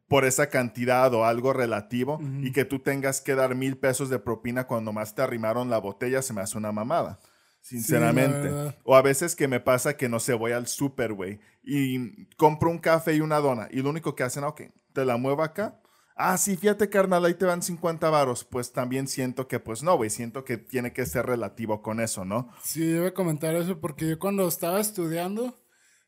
por 0.07 0.25
esa 0.25 0.49
cantidad 0.49 1.13
o 1.13 1.25
algo 1.25 1.53
relativo 1.53 2.19
y 2.41 2.51
que 2.51 2.65
tú 2.65 2.79
tengas 2.79 3.21
que 3.21 3.35
dar 3.35 3.55
mil 3.55 3.77
pesos 3.77 4.09
de 4.09 4.19
propina 4.19 4.67
cuando 4.67 4.93
más 4.93 5.15
te 5.15 5.21
arrimaron 5.21 5.69
la 5.69 5.79
botella, 5.79 6.21
se 6.21 6.33
me 6.33 6.41
hace 6.41 6.57
una 6.57 6.71
mamada. 6.71 7.19
Sinceramente. 7.61 8.75
o 8.83 8.95
a 8.95 9.01
veces 9.01 9.35
que 9.35 9.47
me 9.47 9.59
pasa 9.59 9.97
que 9.97 10.07
no 10.07 10.19
sé, 10.19 10.35
voy 10.35 10.51
al 10.51 10.67
super, 10.67 11.13
güey, 11.13 11.39
y 11.63 12.27
compro 12.35 12.69
un 12.69 12.77
café 12.77 13.15
y 13.15 13.21
una 13.21 13.39
dona 13.39 13.67
y 13.71 13.81
lo 13.81 13.89
único 13.89 14.13
que 14.13 14.21
hacen, 14.21 14.43
ok, 14.43 14.61
te 14.93 15.03
la 15.03 15.17
muevo 15.17 15.41
acá. 15.41 15.81
Ah, 16.17 16.37
sí, 16.37 16.55
fíjate, 16.55 16.89
carnal, 16.89 17.25
ahí 17.25 17.33
te 17.33 17.45
van 17.45 17.61
50 17.61 18.09
varos. 18.09 18.45
Pues 18.45 18.71
también 18.71 19.07
siento 19.07 19.49
que, 19.49 19.59
pues 19.59 19.83
no, 19.83 19.97
güey, 19.97 20.09
siento 20.09 20.45
que 20.45 20.57
tiene 20.57 20.93
que 20.93 21.05
ser 21.05 21.25
relativo 21.25 21.81
con 21.81 21.99
eso, 21.99 22.23
¿no? 22.23 22.49
Sí, 22.63 22.89
yo 22.95 23.05
a 23.05 23.13
comentar 23.13 23.53
eso 23.55 23.81
porque 23.81 24.07
yo 24.07 24.17
cuando 24.17 24.47
estaba 24.47 24.79
estudiando, 24.79 25.59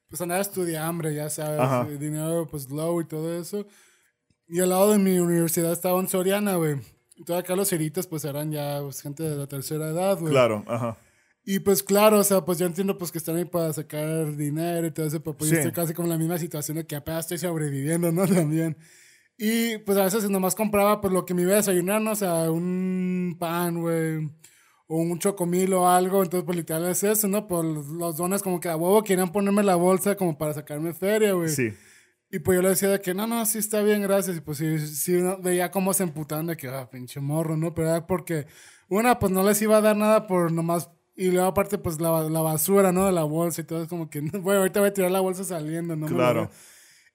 pues 0.07 0.21
andaba 0.21 0.39
estudiando 0.39 0.87
hambre, 0.87 1.13
ya 1.13 1.29
sabes, 1.29 1.59
Ajá. 1.59 1.83
dinero 1.83 2.47
pues 2.49 2.69
low 2.69 3.01
y 3.01 3.05
todo 3.05 3.37
eso. 3.37 3.67
Y 4.47 4.59
al 4.59 4.69
lado 4.69 4.91
de 4.91 4.97
mi 4.97 5.19
universidad 5.19 5.71
estaba 5.71 5.99
en 5.99 6.07
Soriana, 6.07 6.55
güey. 6.55 6.77
Todos 7.25 7.39
acá 7.39 7.55
los 7.55 7.69
ceritos 7.69 8.07
pues 8.07 8.23
eran 8.25 8.51
ya 8.51 8.79
pues, 8.81 9.01
gente 9.01 9.23
de 9.23 9.35
la 9.35 9.47
tercera 9.47 9.89
edad, 9.89 10.19
güey. 10.19 10.31
Claro, 10.31 10.63
ajá. 10.67 10.97
Y 11.49 11.59
pues 11.59 11.81
claro, 11.81 12.19
o 12.19 12.23
sea, 12.25 12.43
pues 12.43 12.59
yo 12.59 12.65
entiendo 12.65 12.97
pues 12.97 13.09
que 13.09 13.17
están 13.17 13.37
ahí 13.37 13.45
para 13.45 13.71
sacar 13.71 14.35
dinero 14.35 14.85
y 14.85 14.91
todo 14.91 15.05
eso, 15.05 15.23
pero 15.23 15.37
pues 15.37 15.49
yo 15.49 15.55
estoy 15.55 15.71
casi 15.71 15.93
como 15.93 16.07
en 16.07 16.11
la 16.11 16.17
misma 16.17 16.37
situación 16.37 16.75
de 16.75 16.85
que 16.85 16.97
apenas 16.97 17.21
estoy 17.21 17.37
sobreviviendo, 17.37 18.11
¿no? 18.11 18.27
También. 18.27 18.77
Y 19.37 19.77
pues 19.79 19.97
a 19.97 20.03
veces 20.03 20.29
nomás 20.29 20.55
compraba 20.55 20.99
pues 20.99 21.13
lo 21.13 21.25
que 21.25 21.33
me 21.33 21.43
iba 21.43 21.53
a 21.53 21.57
desayunar, 21.57 22.01
¿no? 22.01 22.11
O 22.11 22.15
sea, 22.15 22.51
un 22.51 23.37
pan, 23.39 23.79
güey, 23.79 24.29
o 24.87 24.97
un 24.97 25.19
chocomil 25.19 25.73
o 25.73 25.89
algo, 25.89 26.21
entonces 26.21 26.45
pues 26.45 26.57
literal 26.57 26.85
es 26.85 27.03
eso, 27.03 27.29
¿no? 27.29 27.47
Pues 27.47 27.63
los 27.63 28.17
dones 28.17 28.41
como 28.41 28.59
que 28.59 28.67
a 28.67 28.75
huevo 28.75 29.01
querían 29.03 29.31
ponerme 29.31 29.63
la 29.63 29.75
bolsa 29.75 30.15
como 30.15 30.37
para 30.37 30.53
sacarme 30.53 30.93
feria, 30.93 31.31
güey. 31.31 31.47
Sí. 31.47 31.71
Y 32.29 32.39
pues 32.39 32.57
yo 32.57 32.61
le 32.61 32.69
decía 32.69 32.89
de 32.89 32.99
que, 32.99 33.13
no, 33.13 33.25
no, 33.25 33.45
sí 33.45 33.57
está 33.59 33.81
bien, 33.81 34.01
gracias. 34.01 34.37
Y 34.37 34.41
pues 34.41 34.57
sí, 34.57 34.79
sí 34.79 35.13
no, 35.13 35.37
veía 35.41 35.71
cómo 35.71 35.93
se 35.93 36.03
emputaban 36.03 36.47
de 36.47 36.57
que, 36.57 36.67
ah, 36.67 36.89
pinche 36.89 37.19
morro, 37.21 37.55
¿no? 37.55 37.73
Pero 37.73 37.89
era 37.89 38.05
porque, 38.05 38.47
una, 38.89 39.17
pues 39.19 39.31
no 39.31 39.43
les 39.43 39.61
iba 39.61 39.77
a 39.77 39.81
dar 39.81 39.95
nada 39.95 40.27
por 40.27 40.51
nomás... 40.51 40.89
Y 41.15 41.31
luego 41.31 41.47
aparte, 41.47 41.77
pues 41.79 41.99
la, 41.99 42.23
la 42.29 42.41
basura, 42.41 42.91
¿no? 42.91 43.05
De 43.05 43.11
la 43.11 43.23
bolsa 43.23 43.61
y 43.61 43.63
todo. 43.63 43.81
Es 43.81 43.87
como 43.89 44.09
que, 44.09 44.19
bueno, 44.21 44.59
ahorita 44.59 44.81
voy 44.81 44.89
a 44.89 44.93
tirar 44.93 45.09
la 45.11 45.19
bolsa 45.21 45.43
saliendo, 45.43 45.95
¿no? 45.95 46.05
Claro. 46.07 46.49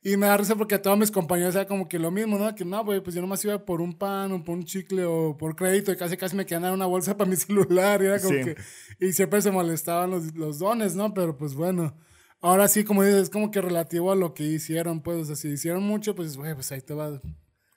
Y 0.04 0.16
me 0.16 0.26
da 0.26 0.36
risa 0.36 0.56
porque 0.56 0.74
a 0.74 0.82
todos 0.82 0.98
mis 0.98 1.12
compañeros 1.12 1.54
era 1.54 1.64
como 1.66 1.88
que 1.88 2.00
lo 2.00 2.10
mismo, 2.10 2.36
¿no? 2.36 2.52
Que 2.56 2.64
no, 2.64 2.84
güey, 2.84 3.00
pues 3.00 3.14
yo 3.14 3.20
nomás 3.22 3.44
iba 3.44 3.64
por 3.64 3.80
un 3.80 3.92
pan 3.92 4.32
o 4.32 4.42
por 4.42 4.56
un 4.56 4.64
chicle 4.64 5.04
o 5.04 5.36
por 5.38 5.54
crédito 5.54 5.92
y 5.92 5.96
casi 5.96 6.16
casi 6.16 6.34
me 6.34 6.44
quedan 6.44 6.72
una 6.72 6.86
bolsa 6.86 7.16
para 7.16 7.30
mi 7.30 7.36
celular 7.36 8.02
y 8.02 8.06
era 8.06 8.18
como 8.18 8.36
Sí. 8.36 8.44
que... 8.44 8.56
Y 8.98 9.12
siempre 9.12 9.40
se 9.40 9.52
molestaban 9.52 10.10
los, 10.10 10.34
los 10.34 10.58
dones, 10.58 10.96
¿no? 10.96 11.14
Pero 11.14 11.36
pues 11.36 11.54
bueno, 11.54 11.94
ahora 12.42 12.68
sí, 12.68 12.84
como 12.84 13.02
dices, 13.02 13.22
es 13.22 13.30
como 13.30 13.50
que 13.50 13.62
relativo 13.62 14.12
a 14.12 14.16
lo 14.16 14.34
que 14.34 14.42
hicieron, 14.42 15.00
pues, 15.00 15.16
o 15.18 15.24
sea, 15.24 15.36
si 15.36 15.48
hicieron 15.48 15.82
mucho, 15.82 16.14
pues, 16.14 16.36
güey, 16.36 16.54
pues 16.54 16.70
ahí 16.72 16.82
te 16.82 16.92
va. 16.92 17.22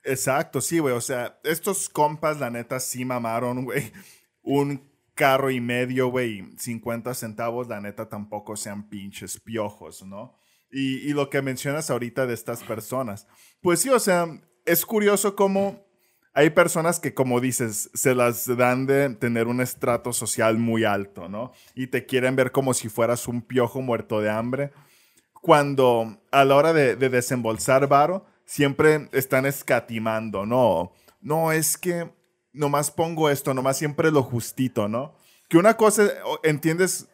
Exacto, 0.03 0.60
sí, 0.60 0.79
güey. 0.79 0.93
O 0.93 1.01
sea, 1.01 1.39
estos 1.43 1.88
compas, 1.88 2.39
la 2.39 2.50
neta, 2.50 2.79
sí 2.79 3.05
mamaron, 3.05 3.63
güey. 3.63 3.91
Un 4.41 4.91
carro 5.13 5.50
y 5.50 5.62
medio, 5.62 6.10
güey, 6.10 6.39
y 6.39 6.57
50 6.57 7.13
centavos, 7.13 7.67
la 7.67 7.79
neta, 7.79 8.10
tampoco 8.10 8.57
sean 8.57 8.89
pinches 8.89 9.39
piojos, 9.39 10.03
¿no? 10.03 10.38
Y, 10.69 10.98
y 11.10 11.13
lo 11.13 11.29
que 11.29 11.41
mencionas 11.41 11.89
ahorita 11.89 12.27
de 12.27 12.34
estas 12.34 12.63
personas. 12.63 13.27
Pues 13.62 13.79
sí, 13.79 13.89
o 13.89 14.00
sea, 14.00 14.27
es 14.65 14.86
curioso 14.86 15.36
cómo 15.36 15.84
hay 16.35 16.51
personas 16.51 16.99
que, 16.99 17.13
como 17.13 17.39
dices, 17.39 17.89
se 17.93 18.13
las 18.13 18.45
dan 18.57 18.85
de 18.85 19.09
tener 19.09 19.47
un 19.47 19.61
estrato 19.61 20.13
social 20.13 20.57
muy 20.57 20.83
alto, 20.83 21.27
¿no? 21.29 21.53
Y 21.73 21.87
te 21.87 22.05
quieren 22.05 22.35
ver 22.35 22.51
como 22.51 22.73
si 22.73 22.89
fueras 22.89 23.27
un 23.27 23.41
piojo 23.41 23.81
muerto 23.81 24.21
de 24.21 24.29
hambre 24.29 24.71
cuando 25.41 26.17
a 26.31 26.43
la 26.43 26.55
hora 26.55 26.73
de, 26.73 26.95
de 26.95 27.09
desembolsar 27.09 27.87
varo, 27.87 28.25
siempre 28.45 29.09
están 29.11 29.45
escatimando, 29.45 30.45
¿no? 30.45 30.91
No, 31.21 31.51
es 31.51 31.77
que 31.77 32.11
nomás 32.53 32.91
pongo 32.91 33.29
esto, 33.29 33.53
nomás 33.53 33.77
siempre 33.77 34.11
lo 34.11 34.23
justito, 34.23 34.87
¿no? 34.87 35.15
Que 35.49 35.57
una 35.57 35.77
cosa, 35.77 36.09
entiendes 36.43 37.07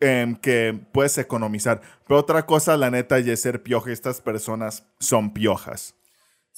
em, 0.00 0.34
que 0.34 0.78
puedes 0.92 1.16
economizar, 1.18 1.80
pero 2.06 2.18
otra 2.18 2.46
cosa, 2.46 2.76
la 2.76 2.90
neta, 2.90 3.20
ya 3.20 3.32
es 3.32 3.42
ser 3.42 3.62
pioja. 3.62 3.92
Estas 3.92 4.20
personas 4.20 4.84
son 4.98 5.32
piojas. 5.32 5.94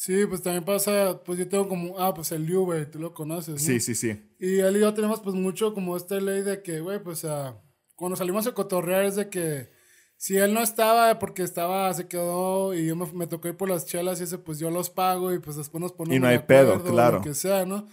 Sí, 0.04 0.26
pues 0.26 0.42
también 0.42 0.64
pasa, 0.64 1.22
pues 1.24 1.38
yo 1.38 1.48
tengo 1.48 1.68
como, 1.68 1.96
ah, 1.96 2.12
pues 2.12 2.32
el 2.32 2.44
Liu, 2.44 2.64
güey, 2.64 2.90
tú 2.90 2.98
lo 2.98 3.14
conoces, 3.14 3.54
¿no? 3.54 3.60
Sí, 3.60 3.78
sí, 3.78 3.94
sí. 3.94 4.20
Y 4.40 4.58
él 4.58 4.76
y 4.76 4.80
yo 4.80 4.92
tenemos 4.92 5.20
pues 5.20 5.36
mucho 5.36 5.74
como 5.74 5.96
esta 5.96 6.18
ley 6.18 6.42
de 6.42 6.60
que, 6.60 6.80
güey, 6.80 7.00
pues 7.00 7.24
ah, 7.24 7.56
cuando 7.94 8.16
salimos 8.16 8.44
a 8.48 8.52
cotorrear 8.52 9.04
es 9.04 9.14
de 9.14 9.30
que 9.30 9.70
si 10.16 10.36
él 10.36 10.54
no 10.54 10.60
estaba 10.60 11.20
porque 11.20 11.44
estaba, 11.44 11.94
se 11.94 12.08
quedó 12.08 12.74
y 12.74 12.84
yo 12.84 12.96
me, 12.96 13.06
me 13.12 13.28
tocó 13.28 13.46
ir 13.46 13.56
por 13.56 13.70
las 13.70 13.86
chelas 13.86 14.18
y 14.18 14.24
ese 14.24 14.38
pues 14.38 14.58
yo 14.58 14.72
los 14.72 14.90
pago 14.90 15.32
y 15.32 15.38
pues 15.38 15.54
después 15.54 15.80
nos 15.80 15.92
ponemos 15.92 16.16
Y 16.16 16.18
no 16.18 16.26
hay 16.26 16.40
pedo, 16.40 16.82
claro. 16.82 17.18
Lo 17.18 17.22
que 17.22 17.34
sea, 17.34 17.64
¿no? 17.64 17.86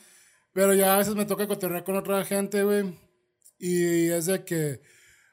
Pero 0.51 0.73
ya 0.73 0.95
a 0.95 0.97
veces 0.97 1.13
me 1.13 1.25
toca 1.25 1.47
cotorrear 1.47 1.83
con 1.83 1.95
otra 1.95 2.25
gente, 2.25 2.63
güey. 2.63 2.91
Y 3.59 4.09
es 4.09 4.25
de 4.25 4.43
que, 4.43 4.81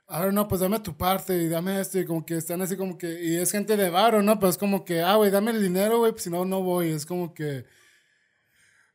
a 0.08 0.20
ver, 0.20 0.32
no, 0.32 0.46
pues 0.46 0.60
dame 0.60 0.78
tu 0.80 0.96
parte 0.96 1.36
y 1.42 1.48
dame 1.48 1.80
esto 1.80 1.98
y 1.98 2.04
como 2.04 2.24
que 2.24 2.36
están 2.36 2.62
así 2.62 2.76
como 2.76 2.96
que, 2.96 3.24
y 3.24 3.36
es 3.36 3.50
gente 3.50 3.76
de 3.76 3.90
varo, 3.90 4.22
¿no? 4.22 4.38
Pues 4.38 4.56
como 4.56 4.84
que, 4.84 5.00
ah, 5.00 5.16
güey, 5.16 5.30
dame 5.30 5.50
el 5.50 5.62
dinero, 5.62 5.98
güey, 5.98 6.12
pues 6.12 6.24
si 6.24 6.30
no, 6.30 6.44
no 6.44 6.62
voy. 6.62 6.90
Es 6.90 7.04
como 7.04 7.34
que... 7.34 7.64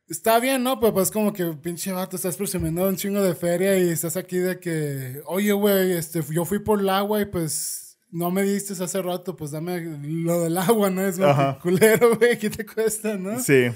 Está 0.08 0.40
bien, 0.40 0.62
¿no? 0.62 0.78
Pero 0.80 0.92
pues 0.92 1.10
como 1.10 1.32
que 1.32 1.44
pinche 1.52 1.92
vato, 1.92 2.16
estás 2.16 2.36
presumiendo 2.36 2.86
un 2.86 2.96
chingo 2.96 3.22
de 3.22 3.34
feria 3.34 3.78
y 3.78 3.88
estás 3.88 4.16
aquí 4.16 4.36
de 4.38 4.58
que, 4.58 5.22
oye, 5.26 5.52
güey, 5.52 5.92
este, 5.92 6.22
yo 6.30 6.44
fui 6.44 6.58
por 6.58 6.80
el 6.80 6.88
agua 6.88 7.20
y 7.20 7.24
pues 7.26 7.98
no 8.10 8.30
me 8.30 8.42
diste 8.42 8.72
hace 8.72 9.00
rato, 9.00 9.36
pues 9.36 9.52
dame 9.52 9.80
lo 9.80 10.42
del 10.42 10.58
agua, 10.58 10.90
¿no? 10.90 11.06
Es 11.06 11.18
que 11.18 11.56
culero, 11.62 12.16
güey, 12.18 12.38
¿qué 12.38 12.50
te 12.50 12.66
cuesta, 12.66 13.16
no? 13.16 13.40
Sí, 13.40 13.70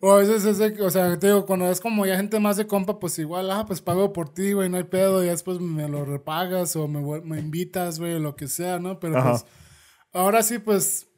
O 0.00 0.12
a 0.12 0.18
veces 0.18 0.44
es 0.44 0.58
de, 0.58 0.80
o 0.80 0.90
sea, 0.90 1.18
te 1.18 1.26
digo, 1.26 1.44
cuando 1.44 1.68
es 1.68 1.80
como 1.80 2.06
ya 2.06 2.16
gente 2.16 2.38
más 2.38 2.56
de 2.56 2.66
compa, 2.68 3.00
pues 3.00 3.18
igual, 3.18 3.50
ah, 3.50 3.64
pues 3.66 3.80
pago 3.80 4.12
por 4.12 4.32
ti, 4.32 4.52
güey, 4.52 4.68
no 4.68 4.76
hay 4.76 4.84
pedo, 4.84 5.24
y 5.24 5.26
después 5.26 5.58
me 5.60 5.88
lo 5.88 6.04
repagas 6.04 6.76
o 6.76 6.86
me, 6.86 7.20
me 7.22 7.40
invitas, 7.40 7.98
güey, 7.98 8.14
o 8.14 8.18
lo 8.20 8.36
que 8.36 8.46
sea, 8.46 8.78
¿no? 8.78 9.00
Pero 9.00 9.18
Ajá. 9.18 9.30
pues, 9.30 9.44
ahora 10.12 10.42
sí, 10.44 10.60
pues, 10.60 11.08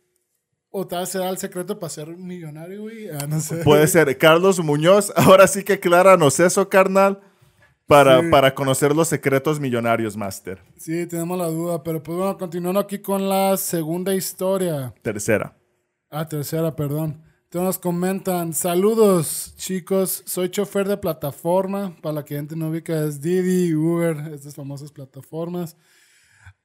o 0.70 0.86
tal 0.86 1.06
será 1.06 1.28
el 1.28 1.36
secreto 1.36 1.78
para 1.78 1.90
ser 1.90 2.08
millonario, 2.16 2.80
güey, 2.82 3.10
ah, 3.10 3.26
no 3.28 3.38
sé. 3.40 3.56
puede 3.56 3.86
ser. 3.86 4.16
Carlos 4.16 4.58
Muñoz, 4.60 5.12
ahora 5.16 5.46
sí 5.46 5.62
que 5.62 5.74
acláranos 5.74 6.40
eso, 6.40 6.68
carnal, 6.70 7.20
para, 7.86 8.20
Sí. 8.22 8.28
para 8.30 8.54
conocer 8.54 8.96
los 8.96 9.08
secretos 9.08 9.60
millonarios, 9.60 10.16
Master. 10.16 10.62
Sí, 10.78 11.06
tenemos 11.06 11.36
la 11.36 11.48
duda, 11.48 11.82
pero 11.82 12.02
pues 12.02 12.16
bueno, 12.16 12.38
continuando 12.38 12.80
aquí 12.80 13.00
con 13.00 13.28
la 13.28 13.58
segunda 13.58 14.14
historia. 14.14 14.94
Tercera. 15.02 15.54
Ah, 16.08 16.26
tercera, 16.26 16.74
perdón. 16.74 17.24
Entonces 17.50 17.66
nos 17.66 17.78
comentan, 17.80 18.54
saludos 18.54 19.54
chicos, 19.56 20.22
soy 20.24 20.50
chofer 20.50 20.86
de 20.86 20.96
plataforma, 20.96 21.96
para 22.00 22.12
la 22.12 22.24
que 22.24 22.36
gente 22.36 22.54
no 22.54 22.68
ubica 22.68 23.02
es 23.02 23.20
Didi, 23.20 23.74
Uber, 23.74 24.32
estas 24.32 24.54
famosas 24.54 24.92
plataformas. 24.92 25.76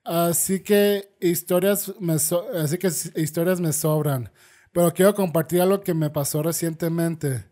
Así 0.03 0.59
que 0.59 1.09
historias 1.19 1.91
me, 1.99 2.13
así 2.13 2.77
que 2.77 2.91
historias 3.15 3.59
me 3.59 3.73
sobran, 3.73 4.31
pero 4.71 4.93
quiero 4.93 5.15
compartir 5.15 5.59
algo 5.59 5.81
que 5.81 5.95
me 5.95 6.11
pasó 6.11 6.43
recientemente. 6.43 7.45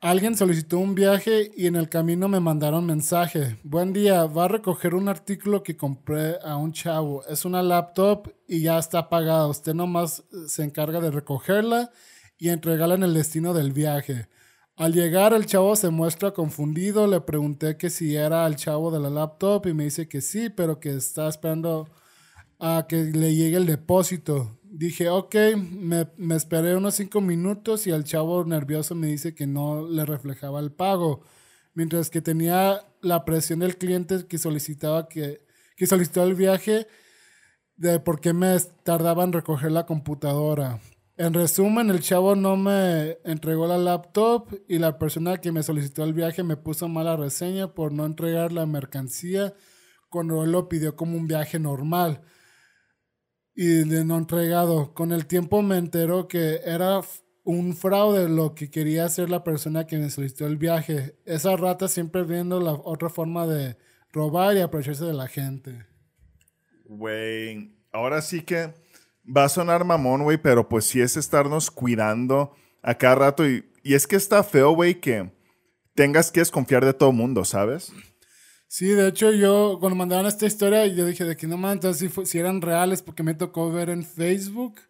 Alguien 0.00 0.36
solicitó 0.36 0.78
un 0.78 0.94
viaje 0.94 1.50
y 1.56 1.66
en 1.66 1.74
el 1.74 1.88
camino 1.88 2.28
me 2.28 2.38
mandaron 2.38 2.86
mensaje. 2.86 3.58
Buen 3.64 3.92
día, 3.92 4.24
va 4.26 4.44
a 4.44 4.48
recoger 4.48 4.94
un 4.94 5.08
artículo 5.08 5.64
que 5.64 5.76
compré 5.76 6.36
a 6.44 6.54
un 6.56 6.72
chavo. 6.72 7.24
Es 7.26 7.44
una 7.44 7.60
laptop 7.60 8.32
y 8.46 8.60
ya 8.60 8.78
está 8.78 9.08
pagada. 9.08 9.48
Usted 9.48 9.74
nomás 9.74 10.22
se 10.46 10.62
encarga 10.62 11.00
de 11.00 11.10
recogerla 11.10 11.90
y 12.38 12.50
entregarla 12.50 12.94
en 12.94 13.02
el 13.02 13.14
destino 13.14 13.52
del 13.52 13.72
viaje. 13.72 14.28
Al 14.76 14.92
llegar 14.92 15.32
el 15.32 15.46
chavo 15.46 15.74
se 15.74 15.90
muestra 15.90 16.30
confundido. 16.32 17.08
Le 17.08 17.20
pregunté 17.20 17.76
que 17.76 17.90
si 17.90 18.14
era 18.14 18.46
el 18.46 18.54
chavo 18.56 18.92
de 18.92 19.00
la 19.00 19.10
laptop 19.10 19.66
y 19.66 19.74
me 19.74 19.84
dice 19.84 20.08
que 20.08 20.20
sí, 20.20 20.50
pero 20.50 20.78
que 20.78 20.90
está 20.90 21.28
esperando 21.28 21.88
a 22.60 22.86
que 22.88 22.96
le 23.04 23.34
llegue 23.34 23.56
el 23.56 23.66
depósito. 23.66 24.60
Dije, 24.62 25.08
ok, 25.08 25.34
me, 25.56 26.08
me 26.16 26.36
esperé 26.36 26.76
unos 26.76 26.94
cinco 26.94 27.20
minutos 27.20 27.86
y 27.86 27.90
el 27.90 28.04
chavo 28.04 28.44
nervioso 28.44 28.94
me 28.94 29.08
dice 29.08 29.34
que 29.34 29.46
no 29.46 29.88
le 29.88 30.04
reflejaba 30.04 30.60
el 30.60 30.70
pago. 30.70 31.22
Mientras 31.74 32.08
que 32.10 32.20
tenía 32.20 32.84
la 33.00 33.24
presión 33.24 33.60
del 33.60 33.78
cliente 33.78 34.26
que 34.28 34.38
solicitaba 34.38 35.08
que, 35.08 35.44
que 35.76 35.86
solicitó 35.86 36.22
el 36.22 36.34
viaje 36.34 36.86
de 37.76 38.00
por 38.00 38.20
qué 38.20 38.32
me 38.32 38.56
tardaba 38.84 39.24
en 39.24 39.32
recoger 39.32 39.72
la 39.72 39.86
computadora. 39.86 40.80
En 41.18 41.34
resumen, 41.34 41.90
el 41.90 41.98
chavo 41.98 42.36
no 42.36 42.56
me 42.56 43.18
entregó 43.24 43.66
la 43.66 43.76
laptop 43.76 44.54
y 44.68 44.78
la 44.78 45.00
persona 45.00 45.38
que 45.38 45.50
me 45.50 45.64
solicitó 45.64 46.04
el 46.04 46.14
viaje 46.14 46.44
me 46.44 46.56
puso 46.56 46.88
mala 46.88 47.16
reseña 47.16 47.74
por 47.74 47.90
no 47.90 48.06
entregar 48.06 48.52
la 48.52 48.66
mercancía 48.66 49.52
cuando 50.10 50.44
él 50.44 50.52
lo 50.52 50.68
pidió 50.68 50.94
como 50.94 51.16
un 51.16 51.26
viaje 51.26 51.58
normal 51.58 52.22
y 53.52 53.66
de 53.66 54.04
no 54.04 54.16
entregado. 54.16 54.94
Con 54.94 55.10
el 55.10 55.26
tiempo 55.26 55.60
me 55.60 55.76
enteró 55.76 56.28
que 56.28 56.60
era 56.64 57.00
un 57.42 57.74
fraude 57.74 58.28
lo 58.28 58.54
que 58.54 58.70
quería 58.70 59.04
hacer 59.04 59.28
la 59.28 59.42
persona 59.42 59.88
que 59.88 59.98
me 59.98 60.10
solicitó 60.10 60.46
el 60.46 60.56
viaje. 60.56 61.18
Esa 61.24 61.56
rata 61.56 61.88
siempre 61.88 62.22
viendo 62.22 62.60
la 62.60 62.74
otra 62.74 63.08
forma 63.08 63.44
de 63.44 63.76
robar 64.12 64.56
y 64.56 64.60
aprovecharse 64.60 65.04
de 65.04 65.14
la 65.14 65.26
gente. 65.26 65.84
Güey, 66.84 67.76
ahora 67.90 68.22
sí 68.22 68.42
que 68.42 68.72
va 69.34 69.44
a 69.44 69.48
sonar 69.48 69.84
mamón, 69.84 70.22
güey, 70.22 70.38
pero 70.38 70.68
pues 70.68 70.84
sí 70.84 71.00
es 71.00 71.16
estarnos 71.16 71.70
cuidando 71.70 72.54
a 72.82 72.94
cada 72.94 73.14
rato. 73.16 73.48
Y, 73.48 73.64
y 73.82 73.94
es 73.94 74.06
que 74.06 74.16
está 74.16 74.42
feo, 74.42 74.70
güey, 74.72 75.00
que 75.00 75.30
tengas 75.94 76.30
que 76.30 76.40
desconfiar 76.40 76.84
de 76.84 76.94
todo 76.94 77.12
mundo, 77.12 77.44
¿sabes? 77.44 77.92
Sí, 78.68 78.86
de 78.88 79.08
hecho 79.08 79.32
yo 79.32 79.78
cuando 79.80 79.96
mandaron 79.96 80.26
esta 80.26 80.44
historia 80.46 80.86
yo 80.86 81.06
dije 81.06 81.24
de 81.24 81.36
que 81.36 81.46
no 81.46 81.56
mames, 81.56 81.76
entonces 81.76 82.12
si, 82.14 82.26
si 82.26 82.38
eran 82.38 82.60
reales 82.60 83.00
porque 83.00 83.22
me 83.22 83.34
tocó 83.34 83.72
ver 83.72 83.88
en 83.90 84.04
Facebook. 84.04 84.80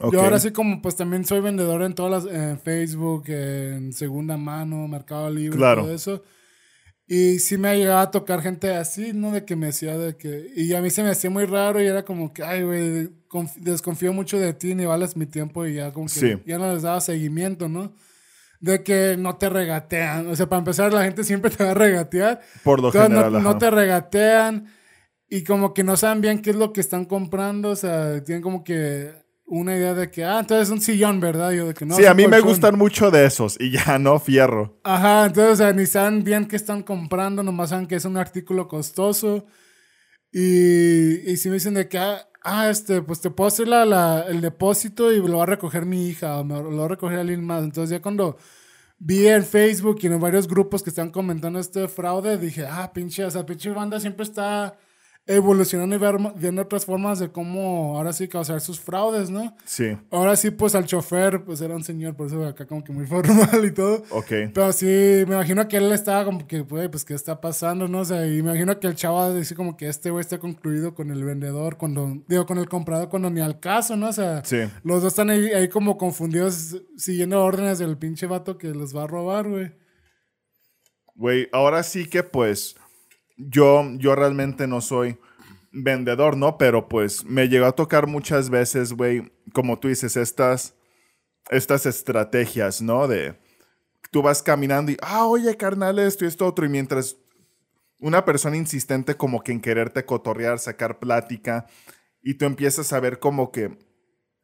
Ok. 0.00 0.14
Yo 0.14 0.22
ahora 0.22 0.38
sí 0.38 0.50
como 0.50 0.80
pues 0.80 0.96
también 0.96 1.24
soy 1.26 1.40
vendedor 1.40 1.82
en 1.82 1.94
todas 1.94 2.24
las 2.24 2.34
en 2.34 2.58
Facebook, 2.58 3.24
en 3.28 3.92
segunda 3.92 4.36
mano, 4.38 4.88
Mercado 4.88 5.28
Libre, 5.28 5.58
Claro. 5.58 5.82
todo 5.82 5.94
eso. 5.94 6.22
Y 7.10 7.38
sí 7.38 7.56
me 7.56 7.68
ha 7.68 7.74
llegado 7.74 8.00
a 8.00 8.10
tocar 8.10 8.42
gente 8.42 8.70
así, 8.74 9.12
¿no? 9.14 9.32
De 9.32 9.46
que 9.46 9.56
me 9.56 9.66
decía 9.66 9.96
de 9.96 10.14
que... 10.16 10.52
Y 10.54 10.74
a 10.74 10.82
mí 10.82 10.90
se 10.90 11.02
me 11.02 11.08
hacía 11.08 11.30
muy 11.30 11.46
raro 11.46 11.80
y 11.82 11.86
era 11.86 12.04
como 12.04 12.34
que, 12.34 12.42
ay, 12.44 12.62
güey, 12.64 13.08
conf- 13.30 13.56
desconfío 13.56 14.12
mucho 14.12 14.38
de 14.38 14.52
ti, 14.52 14.74
ni 14.74 14.84
vales 14.84 15.16
mi 15.16 15.24
tiempo 15.24 15.64
y 15.66 15.74
ya 15.76 15.90
como 15.92 16.04
que 16.06 16.12
Sí. 16.12 16.34
ya 16.44 16.58
no 16.58 16.70
les 16.72 16.82
daba 16.82 17.00
seguimiento, 17.00 17.66
¿no? 17.68 17.94
De 18.60 18.82
que 18.82 19.16
no 19.18 19.36
te 19.36 19.48
regatean. 19.48 20.26
O 20.26 20.36
sea, 20.36 20.50
para 20.50 20.58
empezar, 20.58 20.92
la 20.92 21.04
gente 21.04 21.24
siempre 21.24 21.50
te 21.50 21.64
va 21.64 21.70
a 21.70 21.74
regatear. 21.74 22.42
Por 22.62 22.80
lo 22.82 22.88
Entonces, 22.88 23.10
no- 23.10 23.16
general, 23.24 23.42
no, 23.42 23.50
ajá. 23.50 23.58
te 23.58 23.70
regatean 23.70 24.66
y 25.30 25.44
como 25.44 25.72
que 25.72 25.84
no 25.84 25.96
saben 25.96 26.20
bien 26.20 26.42
qué 26.42 26.50
es 26.50 26.56
lo 26.56 26.74
que 26.74 26.82
están 26.82 27.06
comprando. 27.06 27.70
O 27.70 27.76
sea, 27.76 28.22
tienen 28.22 28.42
como 28.42 28.64
que 28.64 29.12
una 29.50 29.74
idea 29.76 29.94
de 29.94 30.10
que, 30.10 30.24
ah, 30.24 30.40
entonces 30.40 30.68
es 30.68 30.72
un 30.72 30.80
sillón, 30.80 31.20
¿verdad? 31.20 31.50
Yo 31.52 31.66
de 31.66 31.74
que 31.74 31.86
no. 31.86 31.96
sí, 31.96 32.04
a 32.06 32.12
mí 32.14 32.26
me 32.28 32.40
gustan 32.40 32.76
mucho 32.76 33.10
de 33.10 33.24
esos 33.24 33.56
y 33.58 33.70
ya 33.70 33.98
no 33.98 34.18
fierro. 34.20 34.78
Ajá, 34.84 35.26
entonces, 35.26 35.52
o 35.54 35.56
sea, 35.56 35.72
ni 35.72 35.86
saben 35.86 36.22
bien 36.22 36.46
qué 36.46 36.56
están 36.56 36.82
comprando, 36.82 37.42
nomás 37.42 37.70
saben 37.70 37.86
que 37.86 37.96
es 37.96 38.04
un 38.04 38.16
artículo 38.18 38.68
costoso. 38.68 39.46
Y, 40.32 41.30
y 41.30 41.36
si 41.38 41.48
me 41.48 41.54
dicen 41.54 41.74
de 41.74 41.88
que, 41.88 41.98
ah, 41.98 42.28
ah, 42.44 42.68
este, 42.70 43.00
pues 43.02 43.20
te 43.20 43.30
puedo 43.30 43.48
hacer 43.48 43.68
la, 43.68 43.84
la- 43.86 44.24
el 44.28 44.40
depósito 44.40 45.10
y 45.12 45.26
lo 45.26 45.38
va 45.38 45.44
a 45.44 45.46
recoger 45.46 45.86
mi 45.86 46.08
hija, 46.08 46.38
o 46.38 46.44
me, 46.44 46.54
lo 46.62 46.76
va 46.76 46.84
a 46.84 46.88
recoger 46.88 47.18
alguien 47.18 47.44
más. 47.44 47.64
Entonces 47.64 47.90
ya 47.90 48.02
cuando 48.02 48.36
vi 48.98 49.26
en 49.28 49.44
Facebook 49.44 49.98
y 50.02 50.06
en 50.08 50.20
varios 50.20 50.46
grupos 50.48 50.82
que 50.82 50.90
están 50.90 51.10
comentando 51.10 51.58
este 51.58 51.88
fraude, 51.88 52.36
dije, 52.36 52.66
ah, 52.68 52.92
pinche, 52.92 53.24
o 53.24 53.30
sea, 53.30 53.46
pinche 53.46 53.70
banda 53.70 53.98
siempre 54.00 54.24
está 54.24 54.76
evolucionando 55.28 55.94
y 55.94 55.98
ver- 55.98 56.16
viendo 56.36 56.62
otras 56.62 56.84
formas 56.86 57.18
de 57.18 57.30
cómo 57.30 57.96
ahora 57.96 58.12
sí 58.12 58.26
causar 58.26 58.60
sus 58.60 58.80
fraudes, 58.80 59.28
¿no? 59.30 59.54
Sí, 59.64 59.96
Ahora 60.10 60.34
sí, 60.36 60.50
pues 60.50 60.74
al 60.74 60.86
chofer, 60.86 61.44
pues 61.44 61.60
era 61.60 61.76
un 61.76 61.84
señor, 61.84 62.16
por 62.16 62.26
eso 62.28 62.44
acá 62.46 62.66
como 62.66 62.82
que 62.82 62.92
muy 62.92 63.06
formal 63.06 63.64
y 63.64 63.70
todo. 63.70 64.02
ok. 64.10 64.26
Pero 64.54 64.72
sí, 64.72 64.86
me 65.28 65.34
imagino 65.34 65.68
que 65.68 65.76
él 65.76 65.92
estaba 65.92 66.24
como 66.24 66.46
que, 66.46 66.60
güey, 66.62 66.88
pues, 66.88 67.04
¿qué 67.04 67.12
está 67.14 67.40
pasando? 67.40 67.86
No 67.86 68.00
o 68.00 68.04
sea, 68.04 68.26
y 68.26 68.30
me 68.42 68.50
imagino 68.50 68.80
que 68.80 68.86
el 68.86 68.94
chavo 68.94 69.34
dice 69.34 69.54
como 69.54 69.76
que 69.76 69.88
este 69.88 70.10
güey 70.10 70.22
está 70.22 70.38
concluido 70.38 70.94
con 70.94 71.10
el 71.10 71.22
vendedor, 71.22 71.76
cuando, 71.76 72.16
digo, 72.26 72.46
con 72.46 72.56
el 72.58 72.68
comprador, 72.68 73.10
cuando 73.10 73.28
ni 73.30 73.40
al 73.42 73.60
caso, 73.60 73.96
¿no? 73.96 74.08
O 74.08 74.12
sea, 74.12 74.42
Sí. 74.44 74.58
los 74.82 75.02
dos 75.02 75.12
están 75.12 75.28
ahí, 75.30 75.48
ahí 75.52 75.68
como 75.68 75.98
confundidos, 75.98 76.76
siguiendo 76.96 77.42
órdenes 77.44 77.78
del 77.78 77.98
pinche 77.98 78.26
vato 78.26 78.56
que 78.56 78.68
los 78.68 78.96
va 78.96 79.04
a 79.04 79.06
robar, 79.06 79.46
güey. 79.48 79.72
Güey, 81.14 81.48
ahora 81.52 81.82
sí 81.82 82.06
que 82.08 82.22
pues 82.22 82.76
yo, 83.38 83.88
yo 83.96 84.14
realmente 84.14 84.66
no 84.66 84.80
soy 84.80 85.18
vendedor, 85.72 86.36
¿no? 86.36 86.58
Pero 86.58 86.88
pues 86.88 87.24
me 87.24 87.48
llegó 87.48 87.66
a 87.66 87.72
tocar 87.72 88.06
muchas 88.06 88.50
veces, 88.50 88.92
güey, 88.92 89.32
como 89.52 89.78
tú 89.78 89.88
dices, 89.88 90.16
estas, 90.16 90.74
estas 91.50 91.86
estrategias, 91.86 92.82
¿no? 92.82 93.08
De 93.08 93.38
tú 94.10 94.22
vas 94.22 94.42
caminando 94.42 94.92
y, 94.92 94.96
ah, 95.02 95.26
oye, 95.26 95.56
carnal, 95.56 95.98
esto 95.98 96.24
y 96.24 96.28
esto 96.28 96.46
otro, 96.46 96.66
y 96.66 96.68
mientras 96.68 97.16
una 98.00 98.24
persona 98.24 98.56
insistente 98.56 99.16
como 99.16 99.42
que 99.42 99.52
en 99.52 99.60
quererte 99.60 100.04
cotorrear, 100.04 100.58
sacar 100.58 100.98
plática, 100.98 101.66
y 102.22 102.34
tú 102.34 102.44
empiezas 102.44 102.92
a 102.92 103.00
ver 103.00 103.18
como 103.18 103.52
que 103.52 103.78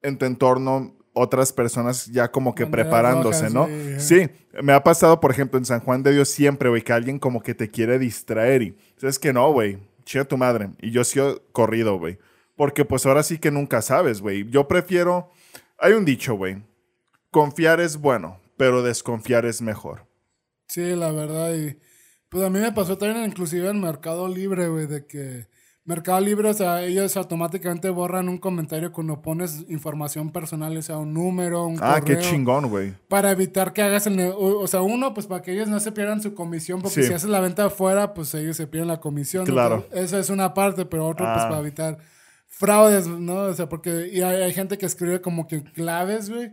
en 0.03 0.19
tu 0.19 0.27
entorno 0.27 0.97
otras 1.15 1.53
personas 1.53 2.07
ya 2.07 2.31
como 2.31 2.55
que 2.55 2.67
preparándose, 2.67 3.49
¿no? 3.49 3.69
sí, 3.99 4.29
me 4.63 4.73
ha 4.73 4.83
pasado, 4.83 5.21
por 5.21 5.31
ejemplo, 5.31 5.59
en 5.59 5.65
San 5.65 5.81
Juan 5.81 6.03
de 6.03 6.13
Dios 6.13 6.29
siempre, 6.29 6.69
güey, 6.69 6.83
que 6.83 6.93
alguien 6.93 7.19
como 7.19 7.43
que 7.43 7.55
te 7.55 7.71
quiere 7.71 7.99
distraer 7.99 8.63
y 8.63 8.77
es 9.01 9.19
que 9.19 9.33
no, 9.33 9.51
güey, 9.53 9.79
chinga 10.05 10.25
tu 10.25 10.37
madre. 10.37 10.71
Y 10.81 10.91
yo 10.91 11.05
sí 11.05 11.21
corrido, 11.53 11.99
güey. 11.99 12.19
Porque 12.57 12.85
pues 12.85 13.07
ahora 13.07 13.23
sí 13.23 13.39
que 13.39 13.51
nunca 13.51 13.83
sabes, 13.83 14.21
güey. 14.21 14.49
Yo 14.51 14.69
prefiero, 14.69 15.31
hay 15.79 15.95
un 15.95 16.05
dicho, 16.05 16.35
güey, 16.35 16.63
confiar 17.31 17.81
es 17.81 17.97
bueno, 17.97 18.41
pero 18.57 18.83
desconfiar 18.83 19.45
es 19.45 19.61
mejor. 19.61 20.07
Sí, 20.69 20.95
la 20.95 21.11
verdad. 21.11 21.55
Y 21.55 21.79
pues 22.29 22.45
a 22.45 22.51
mí 22.51 22.59
me 22.59 22.73
pasó 22.73 22.99
también 22.99 23.25
inclusive 23.25 23.69
en 23.69 23.81
Mercado 23.81 24.29
Libre, 24.29 24.69
güey, 24.69 24.87
de 24.87 25.07
que 25.07 25.47
Mercado 25.87 26.19
Libre, 26.21 26.49
o 26.49 26.55
sea, 26.55 26.83
ellos 26.83 27.15
automáticamente 27.19 27.91
borran 27.91 28.31
un 28.31 28.39
comentario 28.39 28.91
cuando 28.91 29.21
pones 29.21 29.67
información 29.69 30.33
personal, 30.33 30.75
o 30.75 30.81
sea, 30.81 30.97
un 30.97 31.13
número, 31.13 31.67
un 31.67 31.79
Ah, 31.83 32.01
qué 32.03 32.15
correo, 32.15 32.31
chingón, 32.31 32.71
güey. 32.71 32.95
Para 33.09 33.31
evitar 33.33 33.75
que 33.75 33.83
hagas 33.83 34.07
el... 34.07 34.19
O, 34.21 34.61
o 34.61 34.67
sea, 34.67 34.81
uno, 34.81 35.13
pues 35.13 35.27
para 35.27 35.43
que 35.43 35.53
ellos 35.53 35.69
no 35.69 35.79
se 35.81 35.93
pierdan 35.93 36.23
su 36.23 36.35
comisión, 36.35 36.81
porque 36.81 37.03
Sí. 37.03 37.09
si 37.09 37.13
haces 37.13 37.29
la 37.29 37.41
venta 37.41 37.67
afuera, 37.67 38.15
pues 38.15 38.33
ellos 38.35 38.57
se 38.57 38.67
pierden 38.67 38.89
la 38.89 39.01
comisión. 39.01 39.45
¿no? 39.47 39.53
Claro. 39.53 39.75
Entonces, 39.85 40.05
Esa 40.05 40.19
es 40.21 40.31
una 40.31 40.55
parte, 40.55 40.87
pero 40.87 41.07
otro, 41.07 41.27
pues 41.27 41.45
Ah. 41.45 41.49
para 41.51 41.61
evitar 41.61 41.99
fraudes, 42.49 43.07
¿no? 43.07 43.35
O 43.43 43.53
sea, 43.55 43.69
porque 43.69 44.09
y 44.11 44.23
hay, 44.23 44.41
hay 44.43 44.53
gente 44.55 44.79
que 44.79 44.87
escribe 44.87 45.21
como 45.21 45.47
que 45.47 45.63
claves, 45.65 46.31
güey. 46.31 46.51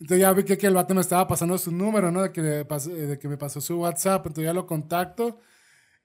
Entonces 0.00 0.20
ya 0.20 0.32
vi 0.32 0.44
que, 0.44 0.56
que 0.56 0.66
el 0.68 0.74
vato 0.74 0.94
me 0.94 1.00
estaba 1.02 1.26
pasando 1.28 1.58
su 1.58 1.70
número, 1.70 2.10
¿no? 2.10 2.22
De 2.22 2.32
que, 2.32 2.40
de 2.40 3.18
que 3.18 3.28
me 3.28 3.36
pasó 3.36 3.60
su 3.60 3.78
WhatsApp. 3.78 4.26
Entonces 4.26 4.44
ya 4.44 4.54
lo 4.54 4.66
contacto. 4.66 5.38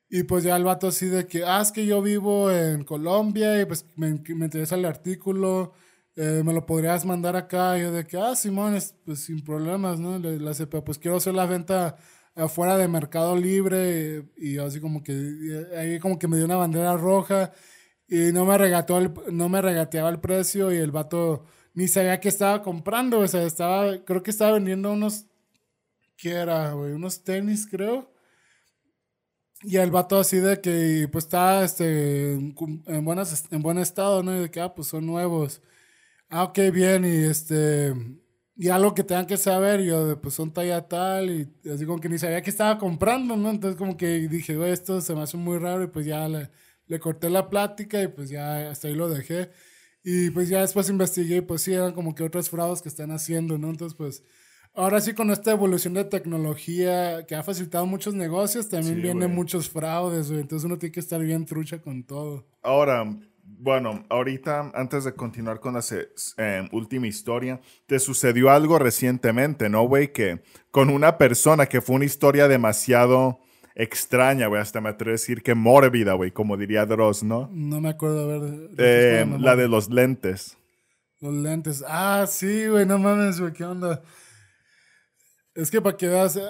Y 0.10 0.24
pues 0.24 0.44
ya 0.44 0.56
el 0.56 0.64
vato 0.64 0.88
así 0.88 1.06
de 1.08 1.28
que, 1.28 1.44
ah, 1.46 1.62
es 1.62 1.72
que 1.72 1.86
yo 1.86 2.02
vivo 2.02 2.52
en 2.52 2.84
Colombia 2.84 3.62
y 3.62 3.66
pues 3.66 3.86
me, 3.96 4.10
me 4.36 4.46
interesa 4.46 4.76
el 4.76 4.86
artículo. 4.86 5.74
eh, 6.16 6.42
me 6.44 6.54
lo 6.54 6.66
podrías 6.66 7.06
mandar 7.06 7.36
acá. 7.36 7.78
Y 7.78 7.82
yo 7.84 7.92
de 7.92 8.06
que, 8.08 8.18
ah, 8.18 8.36
Simón, 8.36 8.76
es, 8.76 8.96
pues 9.06 9.22
sin 9.22 9.44
problemas, 9.44 10.00
¿no? 10.00 10.18
Le, 10.20 10.40
le 10.40 10.50
hace, 10.50 10.68
pues 10.68 10.98
quiero 11.00 11.18
hacer 11.18 11.34
la 11.36 11.46
venta 11.46 11.98
afuera 12.36 12.78
de 12.78 12.88
Mercado 12.88 13.36
Libre. 13.38 14.26
Y, 14.38 14.58
así 14.58 14.80
como 14.82 15.04
que, 15.04 15.14
ahí 15.78 16.00
como 16.00 16.18
que 16.20 16.28
me 16.28 16.38
dio 16.38 16.46
una 16.46 16.56
bandera 16.58 16.98
roja. 16.98 17.52
Y 18.08 18.32
no 18.34 18.46
me 18.46 18.58
regató 18.58 18.98
el, 19.00 19.14
no 19.32 19.50
me 19.50 19.62
regateaba 19.62 20.10
el 20.10 20.20
precio 20.20 20.72
y 20.74 20.78
el 20.78 20.92
vato 20.92 21.46
ni 21.74 21.88
sabía 21.88 22.20
que 22.20 22.30
estaba 22.30 22.64
comprando. 22.64 23.20
O 23.20 23.28
sea, 23.28 23.44
estaba, 23.44 24.04
creo 24.06 24.24
que 24.24 24.32
estaba 24.32 24.54
vendiendo 24.54 24.92
unos, 24.92 25.28
¿qué 26.18 26.32
era, 26.32 26.74
güey? 26.74 26.94
Unos 26.94 27.24
tenis, 27.24 27.68
creo. 27.70 28.12
Y 29.62 29.78
el 29.78 29.92
vato 29.92 30.18
así 30.20 30.38
de 30.38 30.62
que, 30.62 31.10
pues 31.12 31.26
está 31.26 31.64
este, 31.66 32.34
en, 32.34 33.06
buenas, 33.06 33.46
en 33.52 33.62
buen 33.62 33.78
estado, 33.78 34.24
¿no? 34.24 34.36
Y 34.36 34.40
de 34.42 34.52
que, 34.52 34.62
ah, 34.62 34.74
pues 34.74 34.88
son 34.88 35.06
nuevos. 35.06 35.62
Ah, 36.30 36.44
ok, 36.44 36.60
bien. 36.74 37.04
Y 37.06 37.26
este, 37.26 37.94
y 38.56 38.70
algo 38.70 38.94
que 38.94 39.04
tengan 39.04 39.26
que 39.28 39.38
saber, 39.38 39.82
yo 39.84 40.08
de, 40.08 40.16
pues 40.16 40.36
son 40.36 40.54
talla 40.54 40.88
tal. 40.88 41.30
Y 41.32 41.54
así 41.70 41.86
como 41.86 42.00
que 42.00 42.10
ni 42.10 42.18
sabía 42.20 42.42
que 42.42 42.50
estaba 42.50 42.78
comprando, 42.80 43.36
¿no? 43.36 43.50
Entonces 43.50 43.78
como 43.78 43.98
que 43.98 44.28
dije, 44.30 44.56
güey, 44.56 44.72
esto 44.72 45.02
se 45.02 45.14
me 45.16 45.22
hace 45.22 45.38
muy 45.38 45.58
raro. 45.60 45.84
Y 45.84 45.88
pues 45.88 46.06
ya 46.06 46.28
le, 46.30 46.50
le 46.88 47.00
corté 47.00 47.30
la 47.30 47.50
plática 47.50 48.02
y 48.02 48.08
pues 48.08 48.30
ya 48.30 48.70
hasta 48.72 48.88
ahí 48.88 48.96
lo 48.96 49.10
dejé. 49.10 49.52
Y 50.04 50.30
pues 50.32 50.50
ya 50.50 50.62
después 50.62 50.90
investigué 50.90 51.38
y 51.38 51.42
pues 51.42 51.64
sí, 51.64 51.74
eran 51.74 51.94
como 51.94 52.16
que 52.16 52.24
otros 52.24 52.50
fraudes 52.50 52.82
que 52.82 52.90
están 52.90 53.12
haciendo, 53.12 53.58
¿no? 53.58 53.70
Entonces 53.70 53.96
pues... 53.98 54.24
Ahora 54.74 55.02
sí, 55.02 55.14
con 55.14 55.30
esta 55.32 55.52
evolución 55.52 55.94
de 55.94 56.06
tecnología 56.06 57.26
que 57.26 57.36
ha 57.36 57.44
facilitado 57.44 57.86
muchos 57.86 58.14
negocios, 58.14 58.70
también 58.70 58.96
Sí, 58.96 59.02
vienen 59.02 59.34
muchos 59.34 59.70
fraudes, 59.70 60.30
güey. 60.30 60.42
Entonces 60.42 60.66
uno 60.66 60.78
tiene 60.78 60.94
que 60.94 61.00
estar 61.00 61.20
bien 61.22 61.46
trucha 61.46 61.82
con 61.82 62.04
todo. 62.04 62.46
Ahora, 62.62 63.06
bueno, 63.44 64.06
ahorita, 64.10 64.72
antes 64.74 65.04
de 65.04 65.14
continuar 65.14 65.60
con 65.60 65.74
la 65.74 65.82
eh, 66.38 66.70
última 66.72 67.08
historia, 67.08 67.60
te 67.88 68.00
sucedió 68.00 68.52
algo 68.52 68.80
recientemente, 68.80 69.70
¿no, 69.70 69.84
güey? 69.84 70.14
Que 70.14 70.42
con 70.72 70.90
una 70.90 71.18
persona 71.18 71.66
que 71.66 71.82
fue 71.82 71.98
una 71.98 72.06
historia 72.06 72.48
demasiado 72.48 73.40
extraña, 73.76 74.48
güey, 74.48 74.62
hasta 74.62 74.82
me 74.82 74.90
atrevo 74.90 75.12
a 75.12 75.14
decir 75.14 75.42
que 75.42 75.56
mórbida, 75.56 76.14
güey, 76.14 76.32
como 76.32 76.58
diría 76.58 76.86
Dross, 76.86 77.24
¿no? 77.24 77.50
No 77.52 77.82
me 77.82 77.90
acuerdo, 77.90 78.24
a 78.24 78.28
ver. 78.28 78.42
refresca 78.42 78.76
Eh, 78.78 79.38
la 79.40 79.56
de 79.56 79.68
los 79.68 79.90
lentes. 79.90 80.58
Los 81.22 81.34
lentes. 81.34 81.84
Ah, 81.88 82.26
sí, 82.28 82.68
güey, 82.68 82.86
no 82.86 82.98
mames, 82.98 83.40
güey, 83.40 83.54
¿qué 83.54 83.66
onda? 83.66 84.02
Es 85.60 85.72
que 85.72 85.82
para 85.82 85.98
que 85.98 86.08
veas, 86.08 86.38
eh, 86.38 86.42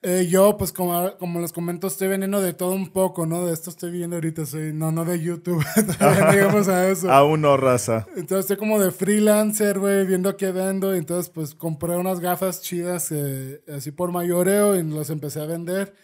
eh, 0.00 0.26
yo, 0.28 0.56
pues 0.56 0.72
como, 0.72 1.16
como 1.18 1.40
les 1.40 1.52
comento, 1.52 1.86
estoy 1.86 2.08
vendiendo 2.08 2.40
de 2.40 2.54
todo 2.54 2.72
un 2.72 2.90
poco, 2.90 3.26
¿no? 3.26 3.44
De 3.44 3.52
esto 3.52 3.68
estoy 3.68 3.90
viendo 3.90 4.16
ahorita, 4.16 4.46
soy, 4.46 4.72
no, 4.72 4.90
no 4.90 5.04
de 5.04 5.20
YouTube, 5.20 5.62
todavía 5.98 6.24
no 6.24 6.32
llegamos 6.32 6.68
a 6.68 6.88
eso. 6.88 7.12
Aún 7.12 7.42
no, 7.42 7.58
raza. 7.58 8.06
Entonces 8.16 8.40
estoy 8.40 8.56
como 8.56 8.78
de 8.78 8.90
freelancer, 8.90 9.78
güey, 9.78 10.06
viendo 10.06 10.34
qué 10.36 10.50
vendo. 10.50 10.94
Y 10.94 10.98
entonces, 10.98 11.30
pues 11.30 11.54
compré 11.54 11.96
unas 11.96 12.20
gafas 12.20 12.62
chidas 12.62 13.12
eh, 13.12 13.62
así 13.74 13.90
por 13.90 14.12
mayoreo 14.12 14.76
y 14.76 14.82
las 14.82 15.10
empecé 15.10 15.42
a 15.42 15.46
vender. 15.46 15.94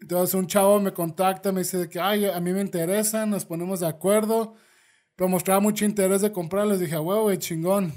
Entonces 0.00 0.34
un 0.34 0.48
chavo 0.48 0.80
me 0.80 0.92
contacta, 0.92 1.52
me 1.52 1.60
dice 1.60 1.78
de 1.78 1.88
que, 1.88 2.00
ay, 2.00 2.24
a 2.26 2.40
mí 2.40 2.52
me 2.52 2.60
interesan, 2.60 3.30
nos 3.30 3.44
ponemos 3.44 3.80
de 3.80 3.86
acuerdo. 3.86 4.54
Pero 5.14 5.28
mostraba 5.28 5.60
mucho 5.60 5.84
interés 5.84 6.20
de 6.22 6.32
comprarlos. 6.32 6.80
Dije, 6.80 6.96
güey, 6.96 7.20
güey, 7.20 7.38
chingón. 7.38 7.92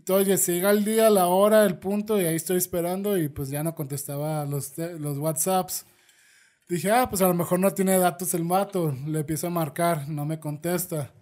Entonces 0.00 0.46
llega 0.46 0.70
el 0.70 0.82
día, 0.82 1.10
la 1.10 1.26
hora, 1.26 1.66
el 1.66 1.78
punto, 1.78 2.18
y 2.18 2.24
ahí 2.24 2.36
estoy 2.36 2.56
esperando. 2.56 3.18
Y 3.18 3.28
pues 3.28 3.50
ya 3.50 3.62
no 3.62 3.74
contestaba 3.74 4.46
los, 4.46 4.76
los 4.78 5.18
WhatsApps. 5.18 5.84
Dije, 6.68 6.90
ah, 6.90 7.06
pues 7.10 7.20
a 7.20 7.28
lo 7.28 7.34
mejor 7.34 7.60
no 7.60 7.70
tiene 7.72 7.98
datos 7.98 8.32
el 8.32 8.44
mato. 8.44 8.96
Le 9.06 9.20
empiezo 9.20 9.48
a 9.48 9.50
marcar, 9.50 10.08
no 10.08 10.24
me 10.24 10.40
contesta. 10.40 11.12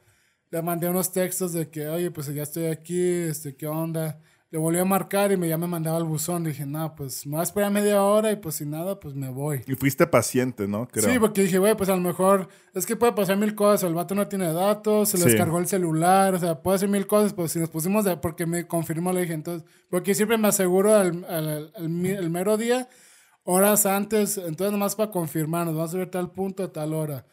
Le 0.50 0.62
mandé 0.62 0.88
unos 0.88 1.10
textos 1.10 1.52
de 1.54 1.68
que, 1.68 1.88
oye, 1.88 2.12
pues 2.12 2.32
ya 2.32 2.44
estoy 2.44 2.66
aquí, 2.66 3.00
este, 3.00 3.56
¿qué 3.56 3.66
onda? 3.66 4.20
Le 4.50 4.56
volví 4.58 4.78
a 4.78 4.84
marcar 4.86 5.30
y 5.30 5.36
me, 5.36 5.46
ya 5.46 5.58
me 5.58 5.66
mandaba 5.66 5.98
al 5.98 6.04
buzón. 6.04 6.44
Dije, 6.44 6.64
no, 6.64 6.94
pues 6.94 7.26
me 7.26 7.32
voy 7.32 7.40
a 7.40 7.42
esperar 7.42 7.70
media 7.70 8.02
hora 8.02 8.32
y 8.32 8.36
pues 8.36 8.54
sin 8.54 8.70
nada, 8.70 8.98
pues 8.98 9.14
me 9.14 9.28
voy. 9.28 9.60
Y 9.66 9.74
fuiste 9.74 10.06
paciente, 10.06 10.66
¿no? 10.66 10.88
Creo. 10.88 11.04
Sí, 11.04 11.18
porque 11.18 11.42
dije, 11.42 11.58
güey, 11.58 11.76
pues 11.76 11.90
a 11.90 11.94
lo 11.94 12.00
mejor 12.00 12.48
es 12.72 12.86
que 12.86 12.96
puede 12.96 13.12
pasar 13.12 13.36
mil 13.36 13.54
cosas. 13.54 13.86
El 13.86 13.94
vato 13.94 14.14
no 14.14 14.26
tiene 14.26 14.50
datos, 14.54 15.10
se 15.10 15.18
le 15.18 15.24
Sí. 15.24 15.28
descargó 15.30 15.58
el 15.58 15.66
celular, 15.66 16.34
o 16.34 16.38
sea, 16.38 16.62
puede 16.62 16.76
hacer 16.76 16.88
mil 16.88 17.06
cosas. 17.06 17.34
Pues 17.34 17.52
si 17.52 17.58
nos 17.58 17.68
pusimos 17.68 18.06
de. 18.06 18.16
Porque 18.16 18.46
me 18.46 18.66
confirmó, 18.66 19.12
le 19.12 19.20
dije, 19.20 19.34
entonces. 19.34 19.68
Porque 19.90 20.14
siempre 20.14 20.38
me 20.38 20.48
aseguro 20.48 20.94
al, 20.94 21.26
al- 21.28 21.70
al 21.76 22.06
el 22.06 22.30
mero 22.30 22.56
día, 22.56 22.88
horas 23.44 23.84
antes. 23.84 24.38
Entonces, 24.38 24.72
nomás 24.72 24.94
para 24.96 25.10
confirmar, 25.10 25.66
nos 25.66 25.74
vamos 25.74 25.94
a 25.94 25.98
ver 25.98 26.10
tal 26.10 26.30
punto, 26.30 26.62
a 26.62 26.72
tal 26.72 26.94
hora. 26.94 27.26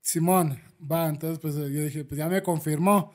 Simón, 0.00 0.60
va. 0.80 1.08
Entonces, 1.08 1.40
pues 1.40 1.56
yo 1.56 1.64
dije, 1.64 2.04
pues 2.04 2.16
ya 2.16 2.28
me 2.28 2.44
confirmó. 2.44 3.12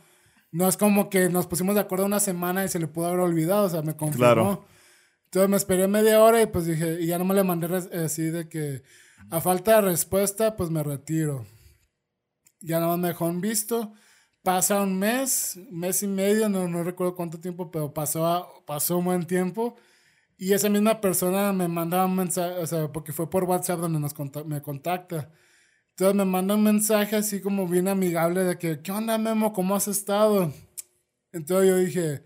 No 0.56 0.68
es 0.70 0.78
como 0.78 1.10
que 1.10 1.30
nos 1.30 1.48
pusimos 1.48 1.76
de 1.76 1.82
acuerdo 1.82 2.06
una 2.06 2.20
semana 2.20 2.64
y 2.64 2.70
se 2.70 2.80
le 2.80 2.88
pudo 2.88 3.08
haber 3.08 3.20
olvidado, 3.20 3.66
o 3.66 3.70
sea, 3.70 3.82
me 3.82 3.96
confirmó. 3.96 4.18
Claro. 4.26 4.66
Entonces 5.26 5.50
me 5.50 5.58
esperé 5.58 5.88
media 5.88 6.22
hora 6.24 6.42
y 6.42 6.46
pues 6.46 6.66
dije, 6.66 6.98
y 7.02 7.08
ya 7.08 7.18
no 7.18 7.26
me 7.26 7.34
le 7.34 7.44
mandé 7.44 7.68
res- 7.68 7.92
así 7.92 8.24
de 8.24 8.48
que 8.48 8.84
a 9.30 9.42
falta 9.42 9.76
de 9.76 9.82
respuesta, 9.82 10.56
pues 10.56 10.70
me 10.70 10.82
retiro. 10.82 11.46
Ya 12.62 12.80
nada 12.80 12.92
más 12.92 13.00
me 13.00 13.08
dejó 13.10 13.28
en 13.30 13.42
visto. 13.42 13.92
Pasa 14.44 14.82
un 14.82 14.98
mes, 14.98 15.58
mes 15.72 16.04
y 16.04 16.08
medio, 16.08 16.48
no, 16.50 16.68
no 16.68 16.84
recuerdo 16.84 17.16
cuánto 17.16 17.40
tiempo, 17.40 17.70
pero 17.72 17.94
pasó, 17.94 18.26
a- 18.26 18.48
pasó 18.66 18.98
un 19.00 19.06
buen 19.06 19.26
tiempo. 19.26 19.76
Y 20.38 20.54
esa 20.54 20.70
misma 20.70 21.02
persona 21.02 21.52
me 21.54 21.68
manda 21.68 22.06
un 22.06 22.16
mensaje, 22.16 22.60
o 22.60 22.68
sea, 22.68 22.92
porque 22.92 23.12
fue 23.14 23.30
por 23.30 23.44
WhatsApp 23.46 23.80
donde 23.80 24.00
nos 24.00 24.14
conta- 24.14 24.44
me 24.44 24.62
contacta. 24.62 25.32
Entonces 25.98 26.16
me 26.16 26.26
manda 26.26 26.56
un 26.56 26.64
mensaje 26.64 27.16
así 27.16 27.40
como 27.40 27.68
bien 27.68 27.88
amigable 27.88 28.44
de 28.44 28.58
que, 28.58 28.82
¿qué 28.82 28.92
onda, 28.92 29.18
Memo? 29.18 29.54
¿Cómo 29.54 29.76
has 29.76 29.88
estado? 29.88 30.52
Entonces 31.32 31.70
yo 31.70 31.78
dije, 31.78 32.22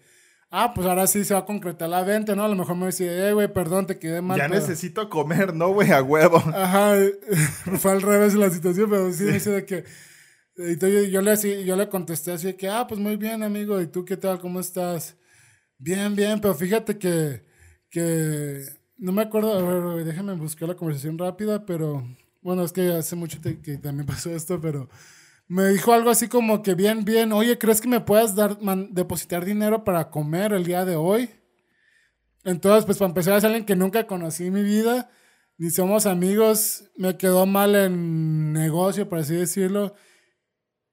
ah, 0.49 0.73
pues 0.73 0.87
ahora 0.87 1.05
sí 1.05 1.23
se 1.23 1.35
va 1.35 1.41
a 1.41 1.45
concretar 1.45 1.87
la 1.87 2.01
venta, 2.01 2.35
¿no? 2.35 2.43
A 2.45 2.47
lo 2.47 2.55
mejor 2.55 2.75
me 2.75 2.87
decía, 2.87 3.29
eh, 3.29 3.33
güey, 3.33 3.47
perdón, 3.53 3.85
te 3.85 3.99
quedé 3.99 4.21
mal. 4.23 4.39
Ya 4.39 4.47
pero- 4.47 4.59
necesito 4.59 5.07
comer, 5.07 5.53
¿no, 5.53 5.69
güey? 5.71 5.91
A 5.91 6.01
huevo. 6.01 6.37
Ajá, 6.37 6.95
fue 7.77 7.91
al 7.91 8.01
revés 8.01 8.33
la 8.33 8.49
situación, 8.49 8.89
pero 8.89 9.13
sí 9.13 9.23
me 9.25 9.33
dice 9.33 9.51
de 9.51 9.65
que. 9.65 9.83
Entonces 10.57 11.03
yo, 11.05 11.09
yo 11.09 11.21
le, 11.21 11.31
así- 11.31 11.63
yo 11.63 11.75
le 11.75 11.89
contesté 11.89 12.31
así 12.31 12.47
de 12.47 12.55
que, 12.55 12.67
ah, 12.69 12.87
pues 12.87 12.99
muy 12.99 13.17
bien, 13.17 13.43
amigo, 13.43 13.79
¿y 13.79 13.85
tú 13.87 14.03
qué 14.03 14.17
tal? 14.17 14.39
¿Cómo 14.39 14.59
estás? 14.59 15.15
Bien, 15.77 16.15
bien, 16.15 16.41
pero 16.41 16.55
fíjate 16.55 16.97
que. 16.97 17.43
que 17.91 18.63
no 18.97 19.11
me 19.11 19.21
acuerdo, 19.21 19.53
a 19.53 19.93
ver, 19.93 20.03
déjame 20.05 20.33
buscar 20.33 20.67
la 20.69 20.75
conversación 20.75 21.19
rápida, 21.19 21.67
pero. 21.67 22.03
Bueno, 22.41 22.63
es 22.63 22.71
que 22.71 22.91
hace 22.93 23.15
mucho 23.15 23.39
que 23.41 23.77
también 23.77 24.05
pasó 24.07 24.31
esto, 24.31 24.59
pero. 24.59 24.89
Me 25.47 25.67
dijo 25.69 25.93
algo 25.93 26.11
así 26.11 26.27
como 26.27 26.61
que, 26.61 26.75
bien, 26.75 27.03
bien, 27.05 27.31
oye, 27.33 27.57
¿crees 27.57 27.81
que 27.81 27.87
me 27.87 28.01
puedas 28.01 28.35
dar, 28.35 28.59
depositar 28.91 29.45
dinero 29.45 29.83
para 29.83 30.11
comer 30.11 30.53
el 30.53 30.63
día 30.63 30.85
de 30.85 30.95
hoy? 30.95 31.31
Entonces, 32.43 32.85
pues 32.85 32.99
para 32.99 33.09
empezar, 33.09 33.35
es 33.35 33.43
alguien 33.43 33.65
que 33.65 33.75
nunca 33.75 34.05
conocí 34.05 34.45
en 34.45 34.53
mi 34.53 34.61
vida, 34.61 35.09
ni 35.57 35.71
somos 35.71 36.05
amigos, 36.05 36.91
me 36.95 37.17
quedó 37.17 37.47
mal 37.47 37.75
en 37.75 38.53
negocio, 38.53 39.09
por 39.09 39.19
así 39.19 39.33
decirlo. 39.33 39.95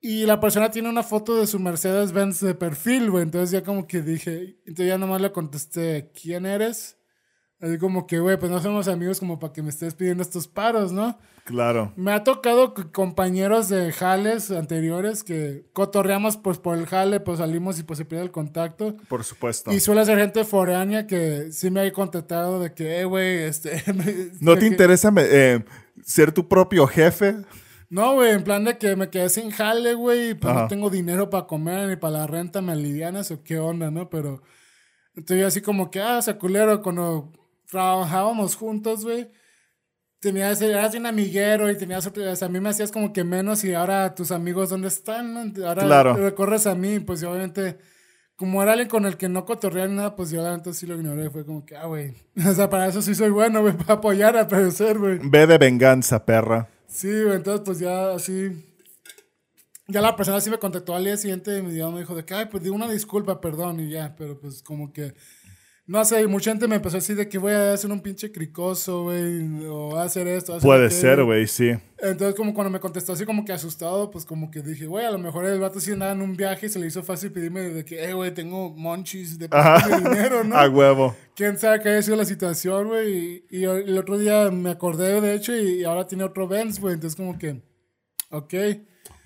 Y 0.01 0.25
la 0.25 0.41
persona 0.41 0.71
tiene 0.71 0.89
una 0.89 1.03
foto 1.03 1.37
de 1.37 1.47
su 1.47 1.59
Mercedes 1.59 2.13
Benz 2.13 2.41
de 2.41 2.55
perfil, 2.55 3.11
güey. 3.11 3.25
Entonces 3.25 3.51
ya 3.51 3.63
como 3.63 3.87
que 3.87 4.03
dije, 4.03 4.59
entonces 4.67 4.89
ya 4.89 4.99
nomás 4.99 5.21
le 5.21 5.33
contesté, 5.33 6.13
¿quién 6.13 6.47
eres? 6.47 6.97
Así 7.61 7.79
como 7.79 8.07
que, 8.07 8.19
güey, 8.21 8.39
pues 8.39 8.53
no 8.53 8.61
somos 8.61 8.87
amigos 8.87 9.19
como 9.19 9.39
para 9.39 9.53
que 9.53 9.63
me 9.63 9.71
estés 9.71 9.95
pidiendo 9.95 10.23
estos 10.23 10.47
paros, 10.47 10.93
¿no? 10.93 11.19
Claro. 11.45 11.93
Me 11.97 12.13
ha 12.13 12.23
tocado 12.23 12.75
compañeros 12.93 13.69
de 13.71 13.93
jales 13.93 14.51
anteriores 14.51 15.23
que 15.25 15.65
cotorreamos 15.73 16.37
pues 16.37 16.59
por 16.59 16.77
el 16.77 16.87
jale, 16.87 17.21
pues 17.21 17.39
salimos 17.39 17.79
y 17.79 17.83
pues 17.85 17.99
se 17.99 18.05
pierde 18.05 18.25
el 18.25 18.31
contacto. 18.31 18.97
Por 19.09 19.25
supuesto. 19.25 19.73
Y 19.73 19.81
suele 19.81 20.05
ser 20.05 20.19
gente 20.19 20.45
foránea 20.45 21.07
que 21.07 21.51
sí 21.53 21.71
me 21.71 21.81
ha 21.81 21.93
contactado 21.93 22.61
de 22.61 22.75
que, 22.75 23.01
eh, 23.01 23.05
güey, 23.05 23.45
este... 23.45 23.83
¿No 24.41 24.55
te 24.55 24.61
que- 24.61 24.67
interesa 24.67 25.11
eh, 25.17 25.65
ser 26.05 26.33
tu 26.33 26.49
propio 26.49 26.87
jefe? 26.87 27.37
No, 27.89 28.15
güey, 28.15 28.33
en 28.33 28.43
plan 28.45 28.65
de 28.65 28.77
que 28.77 28.97
me 28.97 29.09
quedé 29.09 29.29
sin 29.31 29.51
jale, 29.51 29.95
güey, 29.95 30.31
y 30.31 30.35
pues 30.35 30.53
Ajá. 30.53 30.63
no 30.63 30.69
tengo 30.69 30.91
dinero 30.91 31.31
para 31.31 31.47
comer 31.47 31.89
ni 31.89 31.97
para 31.97 32.19
la 32.19 32.27
renta, 32.27 32.61
me 32.61 32.73
alivianas 32.73 33.31
o 33.31 33.43
qué 33.45 33.59
onda, 33.61 33.91
¿no? 33.93 34.11
Pero 34.11 34.43
entonces 35.15 35.41
yo 35.41 35.47
así 35.47 35.61
como 35.63 35.91
que, 35.91 36.01
ah, 36.03 36.19
o 36.19 36.23
sea, 36.23 36.37
culero, 36.37 36.83
cuando 36.83 37.31
trabajábamos 37.71 38.57
juntos, 38.57 39.05
güey, 39.05 39.31
tenías, 40.21 40.61
eras 40.63 40.95
un 40.95 41.07
amiguero 41.07 41.71
y 41.71 41.77
tenías 41.77 42.07
o 42.07 42.37
sea, 42.37 42.49
a 42.49 42.51
mí 42.51 42.61
me 42.61 42.71
hacías 42.71 42.91
como 42.91 43.13
que 43.13 43.25
menos 43.25 43.65
y 43.65 43.75
ahora 43.75 44.15
tus 44.15 44.31
amigos, 44.33 44.71
¿dónde 44.71 44.89
están? 44.89 45.55
Ahora 45.65 45.83
Claro. 45.85 46.15
recorres 46.15 46.67
a 46.67 46.75
mí, 46.75 46.99
pues 47.01 47.23
obviamente, 47.23 47.79
como 48.37 48.63
era 48.63 48.73
alguien 48.73 48.89
con 48.89 49.07
el 49.07 49.17
que 49.17 49.29
no 49.29 49.45
cotorreaba 49.45 49.89
ni 49.89 49.97
nada, 49.97 50.17
pues 50.17 50.31
yo 50.31 50.43
neta 50.43 50.73
sí 50.73 50.87
lo 50.87 50.97
ignoré, 50.97 51.31
fue 51.31 51.45
como 51.45 51.65
que, 51.65 51.77
ah, 51.77 51.87
güey, 51.87 52.15
o 52.47 52.55
sea, 52.55 52.69
para 52.71 52.87
eso 52.87 53.03
sí 53.03 53.15
soy 53.15 53.31
bueno, 53.31 53.61
güey, 53.63 53.75
para 53.77 53.95
apoyar 53.95 54.37
a 54.37 54.49
parecer, 54.49 54.99
güey. 54.99 55.19
Ve 55.23 55.47
de 55.47 55.59
venganza, 55.59 56.25
perra. 56.25 56.69
Sí, 56.89 57.09
güey, 57.09 57.37
entonces 57.37 57.63
pues 57.65 57.79
ya 57.79 58.13
así. 58.13 58.73
Ya 59.89 60.01
la 60.01 60.17
persona 60.17 60.41
sí 60.41 60.51
me 60.51 60.59
contactó 60.59 60.97
al 60.97 61.05
día 61.05 61.17
siguiente 61.17 61.59
y 61.59 61.63
me 61.63 61.71
dijo, 61.73 61.93
me 61.93 62.01
dijo 62.01 62.17
de 62.17 62.25
que, 62.25 62.35
ay, 62.35 62.47
pues 62.47 62.63
di 62.65 62.71
una 62.71 62.89
disculpa, 62.91 63.41
perdón, 63.41 63.79
y 63.79 63.91
ya, 63.91 64.15
pero 64.17 64.39
pues 64.39 64.63
como 64.63 64.93
que. 64.93 65.15
No 65.89 66.05
sé, 66.05 66.27
mucha 66.27 66.51
gente 66.51 66.67
me 66.67 66.75
empezó 66.77 66.97
a 66.97 66.99
decir 67.01 67.15
de 67.15 67.29
que 67.29 67.39
voy 67.39 67.53
a 67.53 67.73
hacer 67.73 67.93
un 67.93 68.01
pinche 68.01 68.33
cricoso, 68.33 69.05
güey, 69.05 69.65
o 69.67 69.97
hacer 69.97 70.27
esto. 70.27 70.55
hacer 70.55 70.67
Puede 70.67 70.87
aquello. 70.87 71.01
ser, 71.01 71.23
güey, 71.23 71.47
sí. 71.47 71.71
Entonces, 71.99 72.35
como 72.35 72.53
cuando 72.55 72.71
me 72.73 72.81
contestó 72.81 73.13
así 73.13 73.25
como 73.25 73.45
que 73.45 73.53
asustado, 73.53 74.11
pues 74.11 74.25
como 74.25 74.51
que 74.51 74.63
dije, 74.63 74.87
güey, 74.87 75.07
a 75.07 75.13
lo 75.13 75.19
mejor 75.19 75.45
el 75.45 75.61
vato 75.61 75.79
sí 75.79 75.93
andaba 75.93 76.11
en 76.11 76.23
un 76.23 76.37
viaje 76.37 76.67
y 76.67 76.69
se 76.71 76.81
le 76.81 76.89
hizo 76.89 77.05
fácil 77.05 77.31
pedirme 77.31 77.61
de 77.61 77.85
que, 77.85 78.03
eh, 78.03 78.15
güey, 78.15 78.35
tengo 78.35 78.71
monchis 78.71 79.39
de, 79.39 79.47
de 79.47 79.97
dinero, 79.99 80.43
¿no? 80.43 80.57
A 80.59 80.69
huevo. 80.69 81.15
quién 81.37 81.57
sabe 81.57 81.81
qué 81.81 81.91
haya 81.91 82.03
sido 82.03 82.17
la 82.17 82.25
situación, 82.25 82.89
güey. 82.89 83.45
Y, 83.49 83.59
y 83.61 83.65
el 83.65 83.97
otro 83.97 84.19
día 84.19 84.51
me 84.51 84.71
acordé, 84.71 85.21
de 85.21 85.35
hecho, 85.35 85.55
y 85.57 85.85
ahora 85.85 86.05
tiene 86.09 86.25
otro 86.25 86.49
Benz, 86.49 86.81
güey. 86.81 86.95
Entonces, 86.95 87.17
como 87.17 87.39
que, 87.39 87.63
ok. 88.31 88.55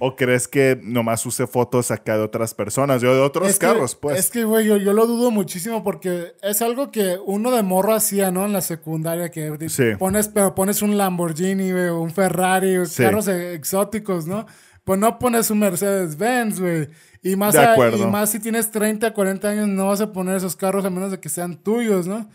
¿O 0.02 0.16
crees 0.16 0.48
que 0.48 0.80
nomás 0.82 1.24
use 1.26 1.46
fotos 1.46 1.90
acá 1.90 2.16
de 2.16 2.22
otras 2.24 2.54
personas? 2.54 3.02
Yo 3.02 3.14
de 3.14 3.20
otros 3.20 3.48
Es 3.50 3.58
que- 3.58 3.66
carros, 3.66 3.94
pues. 3.94 4.18
Es 4.18 4.30
que, 4.30 4.44
güey, 4.44 4.66
yo, 4.66 4.78
yo 4.78 4.94
lo 4.94 5.06
dudo 5.06 5.30
muchísimo 5.30 5.84
porque 5.84 6.32
es 6.42 6.62
algo 6.62 6.90
que 6.90 7.18
uno 7.26 7.50
de 7.50 7.62
morro 7.62 7.92
hacía, 7.94 8.30
¿no? 8.30 8.46
En 8.46 8.54
la 8.54 8.62
secundaria, 8.62 9.28
que 9.30 9.54
Sí. 9.68 9.84
pones, 9.98 10.28
pero 10.28 10.54
pones 10.54 10.80
un 10.80 10.96
Lamborghini, 10.96 11.70
güey, 11.70 11.88
o 11.88 12.00
un 12.00 12.10
Ferrari, 12.10 12.86
Sí. 12.86 13.02
carros 13.02 13.28
e- 13.28 13.52
exóticos, 13.54 14.26
¿no? 14.26 14.46
Pues 14.84 14.98
no 14.98 15.18
pones 15.18 15.50
un 15.50 15.58
Mercedes-Benz, 15.58 16.58
güey. 16.60 16.88
Y 17.22 17.36
más, 17.36 17.52
De 17.52 17.58
a- 17.60 17.76
y 17.94 18.06
más 18.06 18.30
si 18.30 18.40
tienes 18.40 18.70
30, 18.70 19.12
40 19.12 19.50
años, 19.50 19.68
no 19.68 19.88
vas 19.88 20.00
a 20.00 20.10
poner 20.12 20.36
esos 20.36 20.56
carros 20.56 20.84
a 20.86 20.90
menos 20.90 21.10
de 21.10 21.20
que 21.20 21.28
sean 21.28 21.56
tuyos, 21.62 22.06
¿no? 22.06 22.26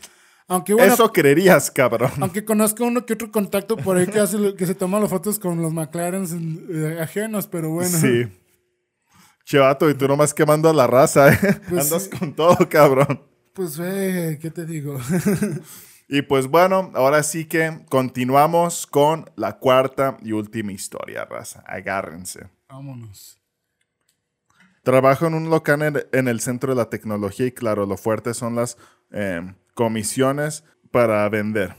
Aunque 0.47 0.73
bueno, 0.73 0.93
Eso 0.93 1.11
creerías, 1.11 1.71
cabrón. 1.71 2.11
aunque 2.21 2.45
conozco 2.45 2.83
uno 2.85 3.05
que 3.05 3.13
otro 3.13 3.31
contacto 3.31 3.77
por 3.77 3.97
ahí 3.97 4.05
que, 4.05 4.19
hace, 4.19 4.55
que 4.55 4.65
se 4.67 4.75
toma 4.75 4.99
las 4.99 5.09
fotos 5.09 5.39
con 5.39 5.61
los 5.61 5.73
McLaren 5.73 6.25
eh, 6.69 6.99
ajenos, 7.01 7.47
pero 7.47 7.71
bueno. 7.71 7.97
Sí. 7.97 8.27
Chevato, 9.43 9.89
y 9.89 9.95
tú 9.95 10.07
nomás 10.07 10.33
quemando 10.33 10.69
a 10.69 10.73
la 10.73 10.87
raza, 10.87 11.33
¿eh? 11.33 11.39
Pues 11.69 11.85
Andas 11.91 12.07
con 12.09 12.33
todo, 12.33 12.57
cabrón. 12.69 13.21
Pues, 13.53 13.77
güey, 13.77 14.37
¿qué 14.39 14.51
te 14.51 14.65
digo? 14.65 14.99
Y 16.07 16.21
pues 16.21 16.47
bueno, 16.47 16.91
ahora 16.93 17.23
sí 17.23 17.45
que 17.45 17.83
continuamos 17.89 18.85
con 18.85 19.29
la 19.35 19.57
cuarta 19.57 20.17
y 20.21 20.33
última 20.33 20.71
historia, 20.71 21.25
raza. 21.25 21.63
Agárrense. 21.65 22.47
Vámonos. 22.69 23.39
Trabajo 24.83 25.25
en 25.25 25.33
un 25.33 25.49
local 25.49 25.81
en, 25.81 26.03
en 26.11 26.27
el 26.27 26.41
centro 26.41 26.73
de 26.73 26.77
la 26.77 26.91
tecnología 26.91 27.47
y 27.47 27.51
claro, 27.51 27.87
lo 27.87 27.97
fuerte 27.97 28.35
son 28.35 28.55
las 28.55 28.77
eh, 29.11 29.41
comisiones 29.75 30.63
para 30.89 31.29
vender. 31.29 31.75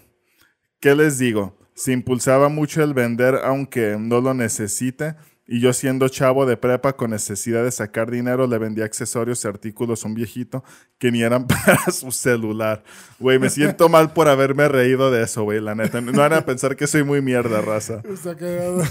¿Qué 0.78 0.94
les 0.94 1.18
digo? 1.18 1.59
Se 1.74 1.92
impulsaba 1.92 2.48
mucho 2.48 2.85
el 2.85 2.94
vender 2.94 3.40
aunque 3.42 3.96
no 3.98 4.20
lo 4.20 4.35
necesite 4.35 5.16
y 5.48 5.61
yo 5.61 5.72
siendo 5.72 6.09
chavo 6.09 6.44
de 6.44 6.56
prepa 6.56 6.94
con 6.94 7.11
necesidad 7.11 7.62
de 7.62 7.70
sacar 7.70 8.11
dinero 8.11 8.46
le 8.46 8.59
vendía 8.59 8.85
accesorios 8.85 9.44
y 9.44 9.48
artículos 9.48 10.04
a 10.04 10.09
un 10.09 10.14
viejito 10.14 10.64
que 10.98 11.12
ni 11.12 11.22
eran 11.22 11.46
para 11.48 11.90
su 11.92 12.11
celular. 12.11 12.82
Güey, 13.18 13.38
me 13.38 13.48
siento 13.48 13.88
mal 13.90 14.12
por 14.12 14.28
haberme 14.28 14.68
reído 14.68 15.11
de 15.11 15.22
eso, 15.22 15.44
güey, 15.44 15.61
la 15.61 15.74
neta. 15.74 16.00
No 16.00 16.12
van 16.12 16.32
a 16.32 16.44
pensar 16.44 16.74
que 16.76 16.87
soy 16.87 17.04
muy 17.04 17.22
mierda, 17.22 17.61
raza. 17.61 18.02
Está 18.12 18.37
cagado. 18.37 18.82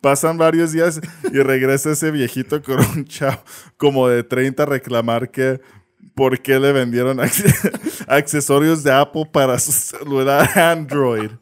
Pasan 0.00 0.38
varios 0.38 0.72
días 0.72 1.00
y 1.32 1.38
regresa 1.38 1.92
ese 1.92 2.10
viejito 2.10 2.62
con 2.62 2.78
un 2.78 3.04
chavo 3.04 3.42
como 3.76 4.08
de 4.08 4.22
30 4.22 4.62
a 4.62 4.66
reclamar 4.66 5.30
que 5.30 5.60
por 6.14 6.40
qué 6.40 6.58
le 6.58 6.72
vendieron 6.72 7.18
acce- 7.18 8.04
accesorios 8.06 8.82
de 8.82 8.92
Apple 8.92 9.28
para 9.32 9.58
su 9.58 9.72
celular 9.72 10.48
Android. 10.58 11.30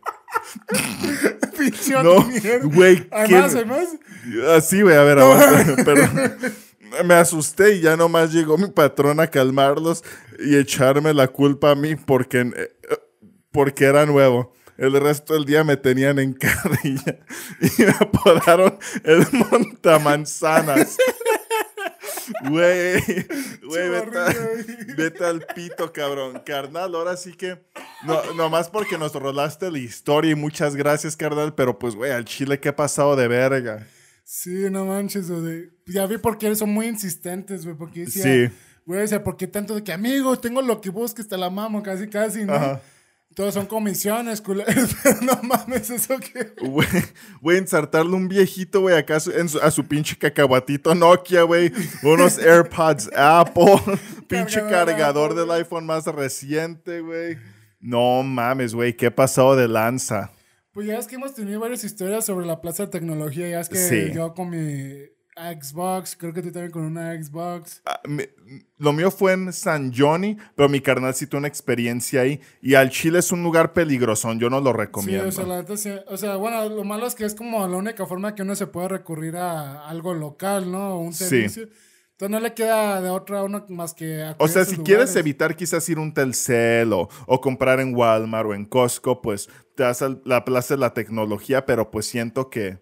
No, 2.03 2.23
mierda. 2.25 2.67
güey, 2.67 3.07
Hay 3.11 3.31
más, 3.33 3.53
¿quién- 3.53 3.59
hay 3.59 3.65
más. 3.67 3.89
Así, 4.57 4.81
güey, 4.83 4.97
a 4.97 5.03
ver, 5.03 5.19
aguanta, 5.19 5.77
pero 5.85 6.03
me 7.05 7.15
asusté 7.15 7.75
y 7.77 7.81
ya 7.81 7.97
nomás 7.97 8.33
llegó 8.33 8.57
mi 8.57 8.69
patrón 8.69 9.21
a 9.21 9.27
calmarlos 9.27 10.03
y 10.39 10.57
echarme 10.57 11.13
la 11.13 11.29
culpa 11.29 11.73
a 11.73 11.75
mí 11.75 11.97
porque, 11.97 12.41
eh, 12.41 12.71
porque 13.53 13.85
era 13.85 14.07
nuevo. 14.07 14.55
El 14.79 14.99
resto 14.99 15.35
del 15.35 15.45
día 15.45 15.63
me 15.63 15.77
tenían 15.77 16.19
en 16.19 16.33
carrilla 16.33 17.19
y 17.61 17.83
me 17.83 17.91
apodaron 17.91 18.79
el 19.05 19.27
montamanzanas. 19.33 20.97
Güey, 22.49 23.01
güey, 23.63 23.89
vete, 23.91 24.95
vete 24.97 25.25
al 25.25 25.41
pito, 25.55 25.93
cabrón. 25.93 26.43
Carnal, 26.45 26.95
ahora 26.95 27.17
sí 27.17 27.33
que, 27.35 27.59
no, 28.05 28.35
nomás 28.35 28.69
porque 28.71 28.99
nos 28.99 29.13
rolaste 29.15 29.71
la 29.71 29.79
historia 29.79 30.33
y 30.33 30.35
muchas 30.35 30.77
gracias, 30.77 31.17
carnal, 31.17 31.55
pero 31.55 31.79
pues, 31.79 31.95
güey, 31.95 32.13
al 32.13 32.25
chile, 32.25 32.61
¿qué 32.61 32.71
ha 32.71 32.77
pasado 32.77 33.17
de 33.17 33.29
verga? 33.29 33.87
Sí, 34.25 34.71
no 34.71 34.85
manches, 34.85 35.31
güey. 35.31 35.71
Ya 35.87 36.07
vi 36.07 36.19
por 36.19 36.39
qué 36.39 36.55
son 36.55 36.71
muy 36.71 36.87
insistentes, 36.87 37.65
güey. 37.65 37.77
Porque 37.77 38.01
decía, 38.05 38.23
Sí. 38.23 38.55
güey, 38.87 39.03
o 39.03 39.07
sea, 39.09 39.25
¿por 39.25 39.37
qué 39.37 39.47
tanto 39.49 39.75
de 39.75 39.83
que, 39.83 39.93
amigo, 39.93 40.39
tengo 40.39 40.63
lo 40.63 40.81
que 40.81 40.91
busques, 40.91 41.27
te 41.27 41.37
la 41.37 41.51
mamo, 41.51 41.83
casi, 41.83 42.09
casi, 42.09 42.45
¿no? 42.45 42.55
Ajá. 42.55 42.81
Todos 43.35 43.55
son 43.55 43.67
comisiones, 43.67 44.41
culeros. 44.41 44.91
No 45.23 45.39
mames, 45.43 45.89
eso 45.91 46.19
que. 46.19 46.53
Güey, 46.67 46.89
güey, 47.41 47.59
ensartarle 47.59 48.15
un 48.15 48.29
viejito, 48.29 48.81
güey, 48.81 48.97
acá 48.97 49.17
a 49.17 49.21
su- 49.21 49.31
en 49.31 49.49
su- 49.49 49.61
a 49.61 49.71
su 49.71 49.87
pinche 49.87 50.17
cacahuatito 50.19 50.95
Nokia, 50.95 51.43
güey. 51.43 51.73
Unos 52.03 52.39
AirPods 52.39 53.11
Apple. 53.17 53.77
pinche 54.29 54.61
Cargador 54.69 55.35
del 55.35 55.51
iPhone 55.53 55.87
más 55.87 56.07
reciente, 56.07 57.01
güey. 57.01 57.39
No 57.81 58.23
mames, 58.23 58.75
güey, 58.75 58.95
¿qué 58.97 59.11
pasado 59.11 59.57
de 59.57 59.69
lanza? 59.69 60.33
Pues 60.73 60.87
ya 60.87 60.99
es 60.99 61.07
que 61.07 61.15
hemos 61.17 61.35
tenido 61.35 61.59
varias 61.61 61.83
historias 61.85 62.27
sobre 62.27 62.47
la 62.47 62.61
plaza 62.61 62.85
de 62.85 62.91
tecnología. 62.91 63.49
Ya 63.49 63.61
es 63.61 63.69
que 63.69 63.77
Sí. 63.77 64.13
yo 64.15 64.35
con 64.35 64.51
mi 64.51 65.05
Xbox, 65.49 66.17
creo 66.17 66.33
que 66.33 66.43
tú 66.43 66.51
también 66.53 66.71
con 66.73 66.83
una 66.85 67.13
Xbox. 67.15 67.83
Ah, 67.87 68.01
me- 68.07 68.31
lo 68.79 68.93
mío 68.93 69.11
fue 69.11 69.33
en 69.33 69.53
San 69.53 69.93
Johnny, 69.95 70.37
pero 70.55 70.69
mi 70.69 70.81
carnal 70.81 71.15
sí 71.15 71.27
tuvo 71.27 71.39
una 71.39 71.49
experiencia 71.49 72.23
ahí. 72.23 72.41
Y 72.63 72.75
al 72.75 72.91
Chile 72.91 73.19
es 73.21 73.31
un 73.33 73.43
lugar 73.43 73.73
peligrosón, 73.73 74.39
yo 74.41 74.51
no 74.51 74.61
lo 74.61 74.73
Sí, 74.73 74.77
recomiendo. 74.77 75.29
o 75.29 75.33
sea, 75.33 75.47
la 75.47 75.77
sí- 75.77 75.91
o 76.09 76.17
sea, 76.17 76.37
bueno, 76.37 76.69
lo 76.69 76.85
malo 76.85 77.07
es 77.07 77.15
que 77.15 77.25
es 77.25 77.35
como 77.35 77.67
la 77.67 77.77
única 77.77 78.07
forma 78.07 78.35
que 78.35 78.43
uno 78.43 78.55
se 78.55 78.67
puede 78.67 78.89
recurrir 78.89 79.37
a 79.37 79.87
algo 79.89 80.15
local, 80.15 80.71
¿no? 80.71 80.95
O 80.97 81.01
un 81.01 81.13
Sí. 81.13 81.25
servicio. 81.25 81.69
Entonces 82.13 82.31
no 82.33 82.41
le 82.41 82.53
queda 82.53 83.01
de 83.01 83.09
otra 83.09 83.39
a 83.39 83.45
uno 83.45 83.65
más 83.71 83.95
que... 83.95 84.35
O 84.37 84.47
sea, 84.47 84.67
si 84.67 84.77
quieres 84.77 85.17
evitar 85.17 85.57
quizás 85.57 85.89
ir 85.89 85.97
a 85.97 86.03
un 86.03 86.13
Telcel 86.13 86.93
o, 86.93 87.09
o 87.27 87.41
comprar 87.41 87.81
en 87.81 87.95
Walmart 87.95 88.47
o 88.47 88.53
en 88.53 88.67
Costco, 88.67 89.23
pues 89.23 89.49
te 89.75 89.85
das 89.85 90.05
la 90.27 90.45
plaza 90.45 90.75
de 90.75 90.81
la 90.81 90.93
tecnología, 90.93 91.65
pero 91.65 91.91
pues 91.91 92.05
siento 92.05 92.51
que 92.51 92.79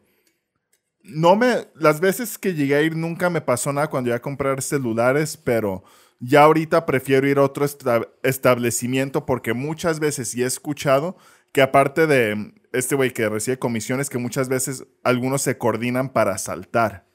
no 1.09 1.37
me, 1.37 1.69
las 1.75 2.01
veces 2.01 2.39
que 2.39 2.55
llegué 2.55 2.75
a 2.77 2.83
ir 2.83 2.97
nunca 2.97 3.31
me 3.31 3.41
pasó 3.41 3.73
nada 3.73 3.89
cuando 3.89 4.09
iba 4.11 4.17
a 4.17 4.23
comprar 4.23 4.63
celulares, 4.63 5.37
pero 5.37 5.83
ya 6.21 6.43
ahorita 6.43 6.87
prefiero 6.87 7.27
ir 7.29 7.39
a 7.39 7.43
otro 7.43 7.65
esta- 7.65 8.07
establecimiento 8.23 9.27
porque 9.27 9.53
muchas 9.55 10.01
veces 10.01 10.35
y 10.35 10.43
he 10.43 10.47
escuchado 10.47 11.17
que 11.53 11.63
aparte 11.63 12.07
de 12.07 12.53
este 12.73 12.95
güey 12.95 13.13
que 13.13 13.29
recibe 13.29 13.59
comisiones, 13.59 14.11
que 14.11 14.19
muchas 14.19 14.49
veces 14.49 14.85
algunos 15.03 15.43
se 15.43 15.57
coordinan 15.59 16.13
para 16.13 16.35
asaltar. 16.35 17.07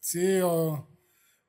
Sí, 0.00 0.40
o... 0.42 0.88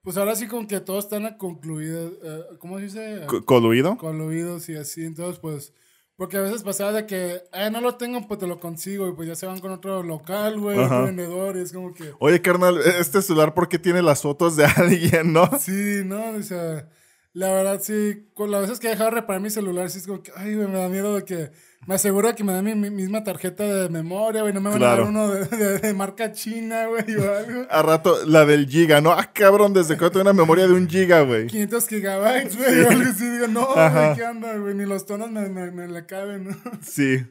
Pues 0.02 0.18
ahora 0.18 0.36
sí 0.36 0.48
con 0.48 0.68
que 0.68 0.80
todos 0.82 1.06
están 1.06 1.36
concluidos, 1.38 2.14
eh, 2.24 2.42
¿cómo 2.60 2.78
se 2.78 2.84
dice? 2.86 3.22
Co- 3.26 3.44
¿Coluido? 3.44 3.98
Coluidos 3.98 4.70
y 4.70 4.76
así, 4.76 5.04
entonces 5.06 5.40
pues... 5.40 5.74
Porque 6.18 6.38
a 6.38 6.42
veces 6.42 6.64
pasaba 6.64 6.94
de 6.94 7.06
que, 7.06 7.42
eh, 7.52 7.70
no 7.72 7.82
lo 7.82 7.96
tengo, 7.96 8.26
pues 8.26 8.40
te 8.40 8.48
lo 8.48 8.58
consigo, 8.58 9.08
y 9.10 9.14
pues 9.14 9.28
ya 9.28 9.36
se 9.36 9.48
van 9.48 9.60
con 9.60 9.72
otro 9.72 10.02
local, 10.02 10.58
güey, 10.60 10.78
vendedor, 10.78 11.58
y 11.58 11.62
es 11.62 11.74
como 11.74 11.94
que... 11.94 12.14
Oye, 12.20 12.42
carnal, 12.42 12.80
este 12.80 13.22
celular, 13.22 13.54
¿por 13.54 13.68
qué 13.68 13.80
tiene 13.80 14.02
las 14.02 14.22
fotos 14.22 14.56
de 14.56 14.66
alguien, 14.78 15.34
no? 15.34 15.50
Sí, 15.60 16.04
no, 16.06 16.30
o 16.32 16.42
sea, 16.42 16.88
la 17.36 17.52
verdad 17.52 17.80
sí, 17.84 18.30
con 18.34 18.50
las 18.50 18.62
veces 18.62 18.80
que 18.80 18.88
he 18.88 18.92
dejado 18.92 19.10
de 19.10 19.16
reparar 19.18 19.42
mi 19.42 19.50
celular, 19.50 19.90
sí 19.90 19.98
es 20.00 20.08
como 20.08 20.24
que, 20.24 20.32
ay, 20.36 20.56
güey, 20.56 20.68
me 20.70 20.80
da 20.80 20.88
miedo 20.88 21.14
de 21.16 21.26
que, 21.26 21.52
me 21.86 21.96
aseguro 21.96 22.34
que 22.34 22.44
me 22.46 22.54
dan 22.54 22.64
mi, 22.64 22.74
mi 22.76 22.90
misma 22.90 23.24
tarjeta 23.26 23.64
de 23.64 23.90
memoria, 23.90 24.42
güey, 24.42 24.54
no 24.54 24.62
me 24.62 24.70
van 24.70 24.82
a 24.82 24.86
dar 24.88 25.02
uno 25.02 25.28
de, 25.28 25.46
de- 25.46 25.80
de 25.80 25.94
marca 25.94 26.32
china, 26.32 26.88
güey, 26.88 27.14
o 27.16 27.36
algo. 27.38 27.66
A 27.70 27.82
rato, 27.82 28.26
la 28.26 28.46
del 28.46 28.68
giga, 28.68 29.02
¿no? 29.02 29.12
Ah, 29.12 29.32
cabrón, 29.34 29.74
¿desde 29.74 29.98
cuándo 29.98 30.12
tengo 30.12 30.22
una 30.24 30.34
memoria 30.34 30.66
de 30.66 30.74
un 30.74 30.88
giga, 30.90 31.22
güey? 31.22 31.48
500 31.48 31.88
gigabytes, 31.90 32.58
güey, 32.58 32.80
o 32.82 32.90
algo 32.90 33.10
así, 33.12 33.30
digo, 33.30 33.48
no, 33.48 33.68
güey, 33.68 34.16
¿qué 34.16 34.24
onda, 34.24 34.56
güey? 34.58 34.74
Ni 34.74 34.86
los 34.86 35.06
tonos 35.06 35.30
me, 35.30 35.50
me, 35.50 35.72
me 35.72 35.88
le 35.90 36.06
caben, 36.06 36.48
¿no? 36.48 36.56
Sí. 36.82 37.26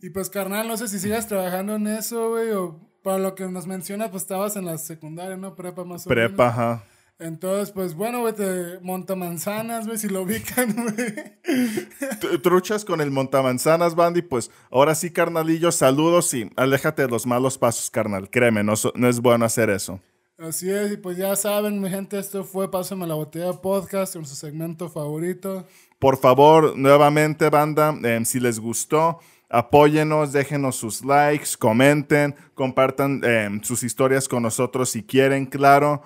Y 0.00 0.10
pues, 0.10 0.30
carnal, 0.30 0.66
no 0.66 0.76
sé 0.78 0.88
si 0.88 0.98
sigas 0.98 1.28
trabajando 1.28 1.74
en 1.76 1.86
eso, 1.88 2.30
güey, 2.30 2.50
o 2.52 2.80
para 3.02 3.18
lo 3.18 3.34
que 3.34 3.44
nos 3.46 3.66
mencionas, 3.66 4.08
pues 4.10 4.22
estabas 4.22 4.56
en 4.56 4.64
la 4.64 4.78
secundaria, 4.78 5.36
¿no? 5.36 5.54
Prepa 5.54 5.84
más 5.84 6.06
o 6.06 6.10
menos. 6.10 6.28
Prepa, 6.30 6.48
ajá. 6.48 6.84
Entonces, 7.18 7.72
pues, 7.72 7.94
bueno, 7.94 8.20
güey, 8.20 8.34
te 8.34 8.78
montamanzanas, 8.82 9.86
güey, 9.86 9.96
si 9.96 10.08
lo 10.08 10.22
ubican, 10.22 10.74
güey. 10.94 12.40
Truchas 12.42 12.84
con 12.84 13.00
el 13.00 13.10
montamanzanas, 13.10 13.94
Bandy, 13.94 14.20
pues 14.20 14.50
ahora 14.70 14.94
sí, 14.94 15.10
carnalillo, 15.10 15.72
saludos 15.72 16.32
y 16.34 16.50
aléjate 16.56 17.02
de 17.02 17.08
los 17.08 17.26
malos 17.26 17.56
pasos, 17.56 17.90
carnal. 17.90 18.28
Créeme, 18.28 18.62
no, 18.62 18.74
no 18.94 19.08
es 19.08 19.20
bueno 19.20 19.46
hacer 19.46 19.70
eso. 19.70 19.98
Así 20.38 20.70
es, 20.70 20.92
y 20.92 20.96
pues 20.98 21.16
ya 21.16 21.34
saben, 21.34 21.80
mi 21.80 21.88
gente, 21.88 22.18
esto 22.18 22.44
fue 22.44 22.70
Pásame 22.70 23.06
la 23.06 23.14
Botella 23.14 23.54
Podcast, 23.54 24.14
con 24.14 24.26
su 24.26 24.34
segmento 24.34 24.90
favorito. 24.90 25.66
Por 25.98 26.18
favor, 26.18 26.76
nuevamente, 26.76 27.48
banda, 27.48 27.98
em, 28.02 28.26
si 28.26 28.38
les 28.38 28.60
gustó, 28.60 29.20
apóyenos, 29.48 30.32
déjenos 30.34 30.76
sus 30.76 31.02
likes, 31.02 31.56
comenten, 31.58 32.34
compartan 32.52 33.24
em, 33.24 33.62
sus 33.62 33.82
historias 33.82 34.28
con 34.28 34.42
nosotros 34.42 34.90
si 34.90 35.02
quieren, 35.02 35.46
claro. 35.46 36.02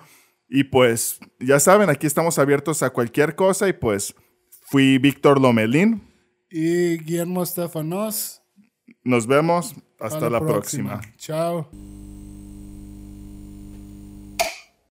Y 0.53 0.65
pues, 0.65 1.17
ya 1.39 1.61
saben, 1.61 1.89
aquí 1.89 2.05
estamos 2.05 2.37
abiertos 2.37 2.83
a 2.83 2.89
cualquier 2.89 3.35
cosa 3.37 3.69
y 3.69 3.73
pues 3.73 4.13
fui 4.63 4.97
Víctor 4.97 5.39
Lomelín. 5.39 6.01
Y 6.49 6.97
Guillermo 6.97 7.41
Estefanos. 7.41 8.43
Nos 9.01 9.25
vemos. 9.25 9.73
Hasta 9.97 10.29
la 10.29 10.41
próxima. 10.41 10.99
Chao. 11.15 11.69